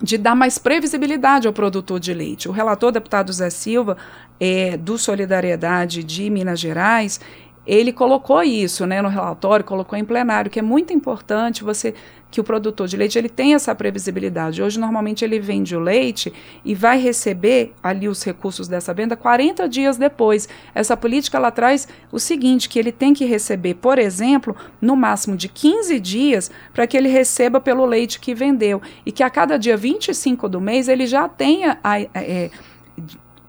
de 0.02 0.18
dar 0.18 0.34
mais 0.34 0.58
previsibilidade 0.58 1.46
ao 1.46 1.52
produtor 1.52 2.00
de 2.00 2.12
leite. 2.12 2.48
O 2.48 2.52
relator 2.52 2.90
deputado 2.90 3.32
Zé 3.32 3.50
Silva, 3.50 3.96
é, 4.40 4.76
do 4.76 4.98
Solidariedade 4.98 6.02
de 6.02 6.28
Minas 6.28 6.58
Gerais, 6.58 7.20
ele 7.66 7.92
colocou 7.92 8.42
isso 8.42 8.87
né, 8.87 9.01
no 9.01 9.09
relatório, 9.09 9.64
colocou 9.64 9.98
em 9.98 10.05
plenário, 10.05 10.51
que 10.51 10.59
é 10.59 10.62
muito 10.62 10.92
importante 10.92 11.62
você 11.62 11.94
que 12.33 12.40
o 12.40 12.44
produtor 12.44 12.88
de 12.88 12.96
leite 12.96 13.18
ele 13.18 13.29
tem 13.29 13.55
essa 13.55 13.75
previsibilidade. 13.75 14.62
Hoje, 14.62 14.81
normalmente, 14.81 15.22
ele 15.22 15.38
vende 15.38 15.77
o 15.77 15.81
leite 15.81 16.33
e 16.64 16.75
vai 16.75 16.98
receber 16.98 17.75
ali 17.83 18.09
os 18.09 18.22
recursos 18.25 18.66
dessa 18.66 18.94
venda 18.94 19.14
40 19.14 19.68
dias 19.68 19.98
depois. 19.98 20.48
Essa 20.75 20.96
política 20.96 21.37
ela 21.37 21.51
traz 21.51 21.87
o 22.11 22.18
seguinte: 22.18 22.70
que 22.70 22.79
ele 22.79 22.90
tem 22.90 23.12
que 23.12 23.27
receber, 23.27 23.75
por 23.75 23.98
exemplo, 23.98 24.57
no 24.81 24.96
máximo 24.96 25.37
de 25.37 25.46
15 25.46 26.01
dias 26.01 26.51
para 26.72 26.87
que 26.87 26.96
ele 26.96 27.09
receba 27.09 27.61
pelo 27.61 27.85
leite 27.85 28.18
que 28.18 28.35
vendeu. 28.35 28.81
E 29.05 29.12
que 29.12 29.22
a 29.22 29.29
cada 29.29 29.59
dia 29.59 29.77
25 29.77 30.48
do 30.48 30.61
mês 30.61 30.88
ele 30.88 31.07
já 31.07 31.29
tenha. 31.29 31.79
A, 31.85 31.96
a, 31.96 32.01
é, 32.14 32.51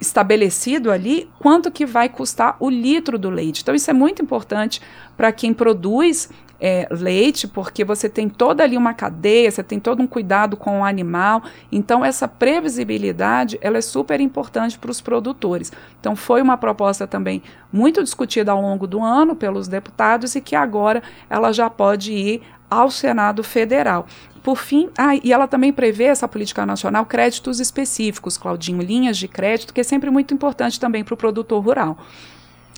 estabelecido 0.03 0.91
ali 0.91 1.29
quanto 1.39 1.71
que 1.71 1.85
vai 1.85 2.09
custar 2.09 2.55
o 2.59 2.69
litro 2.69 3.17
do 3.17 3.29
leite. 3.29 3.61
Então 3.61 3.73
isso 3.73 3.89
é 3.89 3.93
muito 3.93 4.21
importante 4.21 4.81
para 5.17 5.31
quem 5.31 5.53
produz 5.53 6.29
é, 6.59 6.87
leite, 6.91 7.47
porque 7.47 7.83
você 7.83 8.07
tem 8.07 8.29
toda 8.29 8.63
ali 8.63 8.77
uma 8.77 8.93
cadeia, 8.93 9.51
você 9.51 9.61
tem 9.61 9.79
todo 9.79 10.01
um 10.01 10.07
cuidado 10.07 10.55
com 10.55 10.79
o 10.79 10.85
animal. 10.85 11.43
Então 11.71 12.05
essa 12.05 12.27
previsibilidade 12.27 13.57
ela 13.61 13.77
é 13.77 13.81
super 13.81 14.21
importante 14.21 14.77
para 14.77 14.91
os 14.91 15.01
produtores. 15.01 15.71
Então 15.99 16.15
foi 16.15 16.41
uma 16.41 16.57
proposta 16.57 17.07
também 17.07 17.41
muito 17.71 18.03
discutida 18.03 18.51
ao 18.51 18.61
longo 18.61 18.85
do 18.87 19.01
ano 19.01 19.35
pelos 19.35 19.67
deputados 19.67 20.35
e 20.35 20.41
que 20.41 20.55
agora 20.55 21.01
ela 21.29 21.51
já 21.51 21.69
pode 21.69 22.13
ir 22.13 22.41
ao 22.73 22.91
Senado 22.91 23.43
Federal. 23.43 24.07
Por 24.41 24.57
fim, 24.57 24.89
ah, 24.97 25.15
e 25.15 25.31
ela 25.31 25.47
também 25.47 25.71
prevê 25.71 26.05
essa 26.05 26.27
política 26.27 26.65
nacional 26.65 27.05
créditos 27.05 27.59
específicos, 27.61 28.37
Claudinho, 28.37 28.81
linhas 28.81 29.17
de 29.17 29.27
crédito, 29.27 29.73
que 29.73 29.79
é 29.79 29.83
sempre 29.83 30.09
muito 30.09 30.33
importante 30.33 30.79
também 30.79 31.03
para 31.03 31.13
o 31.13 31.17
produtor 31.17 31.63
rural. 31.63 31.97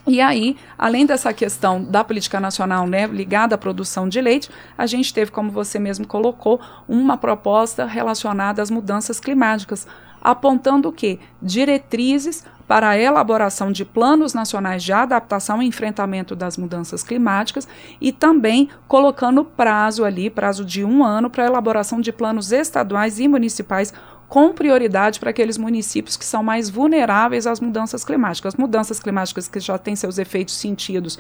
E 0.08 0.22
aí, 0.22 0.56
além 0.78 1.04
dessa 1.04 1.34
questão 1.34 1.84
da 1.84 2.04
política 2.04 2.40
nacional 2.40 2.86
né, 2.86 3.08
ligada 3.08 3.56
à 3.56 3.58
produção 3.58 4.08
de 4.08 4.22
leite, 4.22 4.52
a 4.78 4.86
gente 4.86 5.12
teve, 5.12 5.32
como 5.32 5.50
você 5.50 5.80
mesmo 5.80 6.06
colocou, 6.06 6.62
uma 6.88 7.18
proposta 7.18 7.86
relacionada 7.86 8.62
às 8.62 8.70
mudanças 8.70 9.20
climáticas, 9.20 9.88
apontando 10.26 10.90
o 10.90 10.92
quê? 10.92 11.20
Diretrizes 11.40 12.44
para 12.68 12.90
a 12.90 12.98
elaboração 12.98 13.72
de 13.72 13.86
planos 13.86 14.34
nacionais 14.34 14.84
de 14.84 14.92
adaptação 14.92 15.62
e 15.62 15.68
enfrentamento 15.68 16.36
das 16.36 16.58
mudanças 16.58 17.04
climáticas 17.04 17.68
e 18.02 18.12
também 18.12 18.68
colocando 18.88 19.46
prazo 19.46 20.04
ali, 20.04 20.32
prazo 20.32 20.66
de 20.66 20.84
um 20.84 21.04
ano, 21.04 21.30
para 21.30 21.44
a 21.44 21.48
elaboração 21.48 22.02
de 22.02 22.12
planos 22.12 22.52
estaduais 22.52 23.20
e 23.20 23.28
municipais 23.28 23.94
com 24.28 24.52
prioridade 24.52 25.20
para 25.20 25.30
aqueles 25.30 25.60
municípios 25.60 26.18
que 26.18 26.26
são 26.26 26.42
mais 26.42 26.68
vulneráveis 26.68 27.46
às 27.46 27.60
mudanças 27.60 28.04
climáticas. 28.04 28.56
Mudanças 28.56 29.00
climáticas 29.00 29.48
que 29.48 29.60
já 29.60 29.78
têm 29.78 29.96
seus 29.96 30.18
efeitos 30.18 30.56
sentidos 30.56 31.20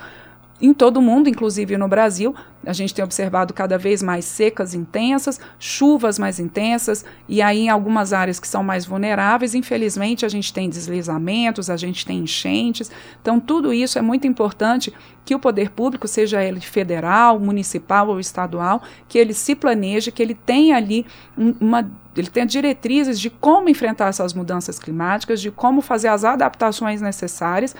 em 0.61 0.73
todo 0.73 0.97
o 0.97 1.01
mundo, 1.01 1.27
inclusive 1.27 1.77
no 1.77 1.87
Brasil, 1.87 2.33
a 2.65 2.71
gente 2.71 2.93
tem 2.93 3.03
observado 3.03 3.53
cada 3.53 3.77
vez 3.77 4.01
mais 4.01 4.23
secas 4.23 4.73
intensas, 4.73 5.39
chuvas 5.59 6.17
mais 6.17 6.39
intensas, 6.39 7.03
e 7.27 7.41
aí 7.41 7.65
em 7.65 7.69
algumas 7.69 8.13
áreas 8.13 8.39
que 8.39 8.47
são 8.47 8.63
mais 8.63 8.85
vulneráveis, 8.85 9.53
infelizmente, 9.53 10.25
a 10.25 10.29
gente 10.29 10.53
tem 10.53 10.69
deslizamentos, 10.69 11.69
a 11.69 11.75
gente 11.75 12.05
tem 12.05 12.19
enchentes. 12.19 12.89
Então, 13.21 13.37
tudo 13.37 13.73
isso 13.73 13.99
é 13.99 14.01
muito 14.01 14.27
importante 14.27 14.93
que 15.25 15.35
o 15.35 15.39
poder 15.39 15.71
público, 15.71 16.07
seja 16.07 16.41
ele 16.41 16.61
federal, 16.61 17.37
municipal 17.37 18.07
ou 18.07 18.19
estadual, 18.19 18.81
que 19.09 19.17
ele 19.17 19.33
se 19.33 19.55
planeje, 19.55 20.11
que 20.11 20.23
ele 20.23 20.35
tenha 20.35 20.77
ali 20.77 21.05
uma 21.37 21.89
ele 22.15 22.27
tenha 22.27 22.45
diretrizes 22.45 23.19
de 23.19 23.29
como 23.29 23.67
enfrentar 23.67 24.07
essas 24.07 24.33
mudanças 24.33 24.79
climáticas, 24.79 25.41
de 25.41 25.51
como 25.51 25.81
fazer 25.81 26.07
as 26.07 26.23
adaptações 26.23 27.01
necessárias 27.01 27.75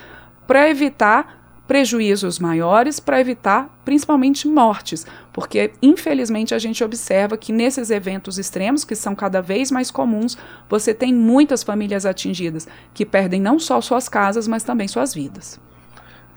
para 0.46 0.70
evitar 0.70 1.45
prejuízos 1.68 2.40
maiores 2.40 3.00
para 3.00 3.20
evitar 3.20 3.70
principalmente 3.84 4.48
mortes, 4.48 5.06
porque 5.34 5.72
infelizmente 5.82 6.54
a 6.54 6.60
gente 6.60 6.84
observa 6.84 7.38
que 7.38 7.52
nesses 7.52 7.90
eventos 7.90 8.38
extremos, 8.38 8.84
que 8.84 8.96
são 8.96 9.16
cada 9.16 9.42
vez 9.42 9.72
mais 9.72 9.90
comuns, 9.90 10.38
você 10.70 10.94
tem 10.94 11.14
muitas 11.14 11.64
famílias 11.64 12.06
atingidas 12.06 12.68
que 12.94 13.06
perdem 13.06 13.42
não 13.42 13.60
só 13.60 13.82
suas 13.82 14.08
casas, 14.08 14.48
mas 14.48 14.64
também 14.64 14.88
suas 14.88 15.14
vidas. 15.14 15.60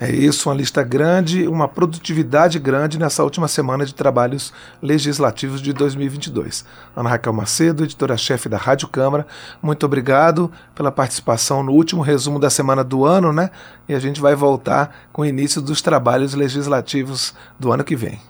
É 0.00 0.08
isso, 0.10 0.48
uma 0.48 0.54
lista 0.54 0.82
grande, 0.84 1.48
uma 1.48 1.66
produtividade 1.66 2.56
grande 2.60 2.98
nessa 2.98 3.24
última 3.24 3.48
semana 3.48 3.84
de 3.84 3.92
trabalhos 3.92 4.52
legislativos 4.80 5.60
de 5.60 5.72
2022. 5.72 6.64
Ana 6.94 7.10
Raquel 7.10 7.32
Macedo, 7.32 7.82
editora-chefe 7.82 8.48
da 8.48 8.56
Rádio 8.56 8.86
Câmara, 8.86 9.26
muito 9.60 9.84
obrigado 9.84 10.52
pela 10.72 10.92
participação 10.92 11.64
no 11.64 11.72
último 11.72 12.00
resumo 12.00 12.38
da 12.38 12.48
semana 12.48 12.84
do 12.84 13.04
ano, 13.04 13.32
né? 13.32 13.50
E 13.88 13.94
a 13.94 13.98
gente 13.98 14.20
vai 14.20 14.36
voltar 14.36 14.96
com 15.12 15.22
o 15.22 15.26
início 15.26 15.60
dos 15.60 15.82
trabalhos 15.82 16.32
legislativos 16.32 17.34
do 17.58 17.72
ano 17.72 17.82
que 17.82 17.96
vem. 17.96 18.20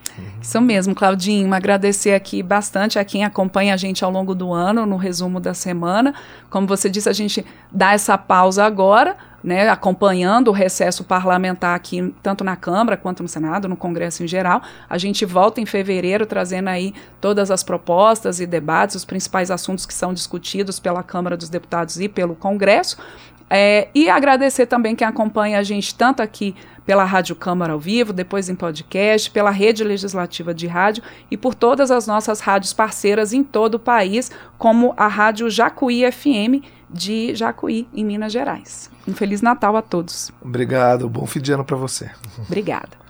Isso 0.41 0.61
mesmo, 0.61 0.95
Claudinho. 0.95 1.53
Agradecer 1.53 2.15
aqui 2.15 2.43
bastante 2.43 2.99
a 2.99 3.05
quem 3.05 3.25
acompanha 3.25 3.75
a 3.75 3.77
gente 3.77 4.05
ao 4.05 4.11
longo 4.11 4.35
do 4.35 4.53
ano, 4.53 4.87
no 4.87 4.97
resumo 4.97 5.39
da 5.39 5.55
semana. 5.55 6.15
Como 6.51 6.67
você 6.67 6.89
disse, 6.89 7.09
a 7.09 7.13
gente 7.13 7.45
dá 7.71 7.93
essa 7.93 8.17
pausa 8.17 8.65
agora, 8.65 9.17
né, 9.43 9.69
acompanhando 9.69 10.49
o 10.49 10.53
recesso 10.53 11.05
parlamentar 11.05 11.75
aqui, 11.75 12.15
tanto 12.23 12.43
na 12.43 12.57
Câmara 12.57 12.97
quanto 12.97 13.23
no 13.23 13.29
Senado, 13.29 13.69
no 13.69 13.77
Congresso 13.77 14.23
em 14.23 14.29
geral. 14.29 14.63
A 14.89 14.99
gente 14.99 15.25
volta 15.25 15.61
em 15.61 15.67
fevereiro 15.67 16.27
trazendo 16.27 16.69
aí 16.69 16.95
todas 17.21 17.51
as 17.51 17.63
propostas 17.63 18.41
e 18.41 18.47
debates, 18.47 18.97
os 18.97 19.05
principais 19.05 19.51
assuntos 19.51 19.87
que 19.87 19.95
são 19.95 20.13
discutidos 20.13 20.81
pela 20.81 21.03
Câmara 21.03 21.37
dos 21.37 21.49
Deputados 21.49 22.01
e 22.01 22.09
pelo 22.09 22.35
Congresso. 22.35 22.97
É, 23.51 23.89
e 23.95 24.11
agradecer 24.11 24.67
também 24.67 24.95
quem 24.95 25.07
acompanha 25.07 25.59
a 25.59 25.63
gente 25.63 25.95
tanto 25.95 26.23
aqui 26.23 26.55
pela 26.85 27.05
Rádio 27.05 27.35
Câmara 27.35 27.73
ao 27.73 27.79
vivo, 27.79 28.13
depois 28.13 28.49
em 28.49 28.55
podcast, 28.55 29.31
pela 29.31 29.51
rede 29.51 29.83
legislativa 29.85 30.53
de 30.53 30.67
rádio 30.67 31.03
e 31.31 31.37
por 31.37 31.55
todas 31.55 31.91
as 31.91 32.07
nossas 32.07 32.41
rádios 32.41 32.73
parceiras 32.73 33.33
em 33.33 33.43
todo 33.43 33.77
o 33.77 33.79
país, 33.79 34.31
como 34.59 34.93
a 34.97 35.07
Rádio 35.07 35.49
Jacuí 35.49 36.11
FM 36.11 36.65
de 36.91 37.35
Jacuí, 37.35 37.89
em 37.95 38.05
Minas 38.05 38.33
Gerais. 38.33 38.91
Um 39.07 39.15
Feliz 39.15 39.43
Natal 39.43 39.77
a 39.77 39.83
todos. 39.83 40.31
Obrigado, 40.41 41.09
bom 41.09 41.27
fim 41.27 41.41
de 41.41 41.53
ano 41.53 41.65
para 41.65 41.77
você. 41.77 42.11
Obrigada. 42.47 43.08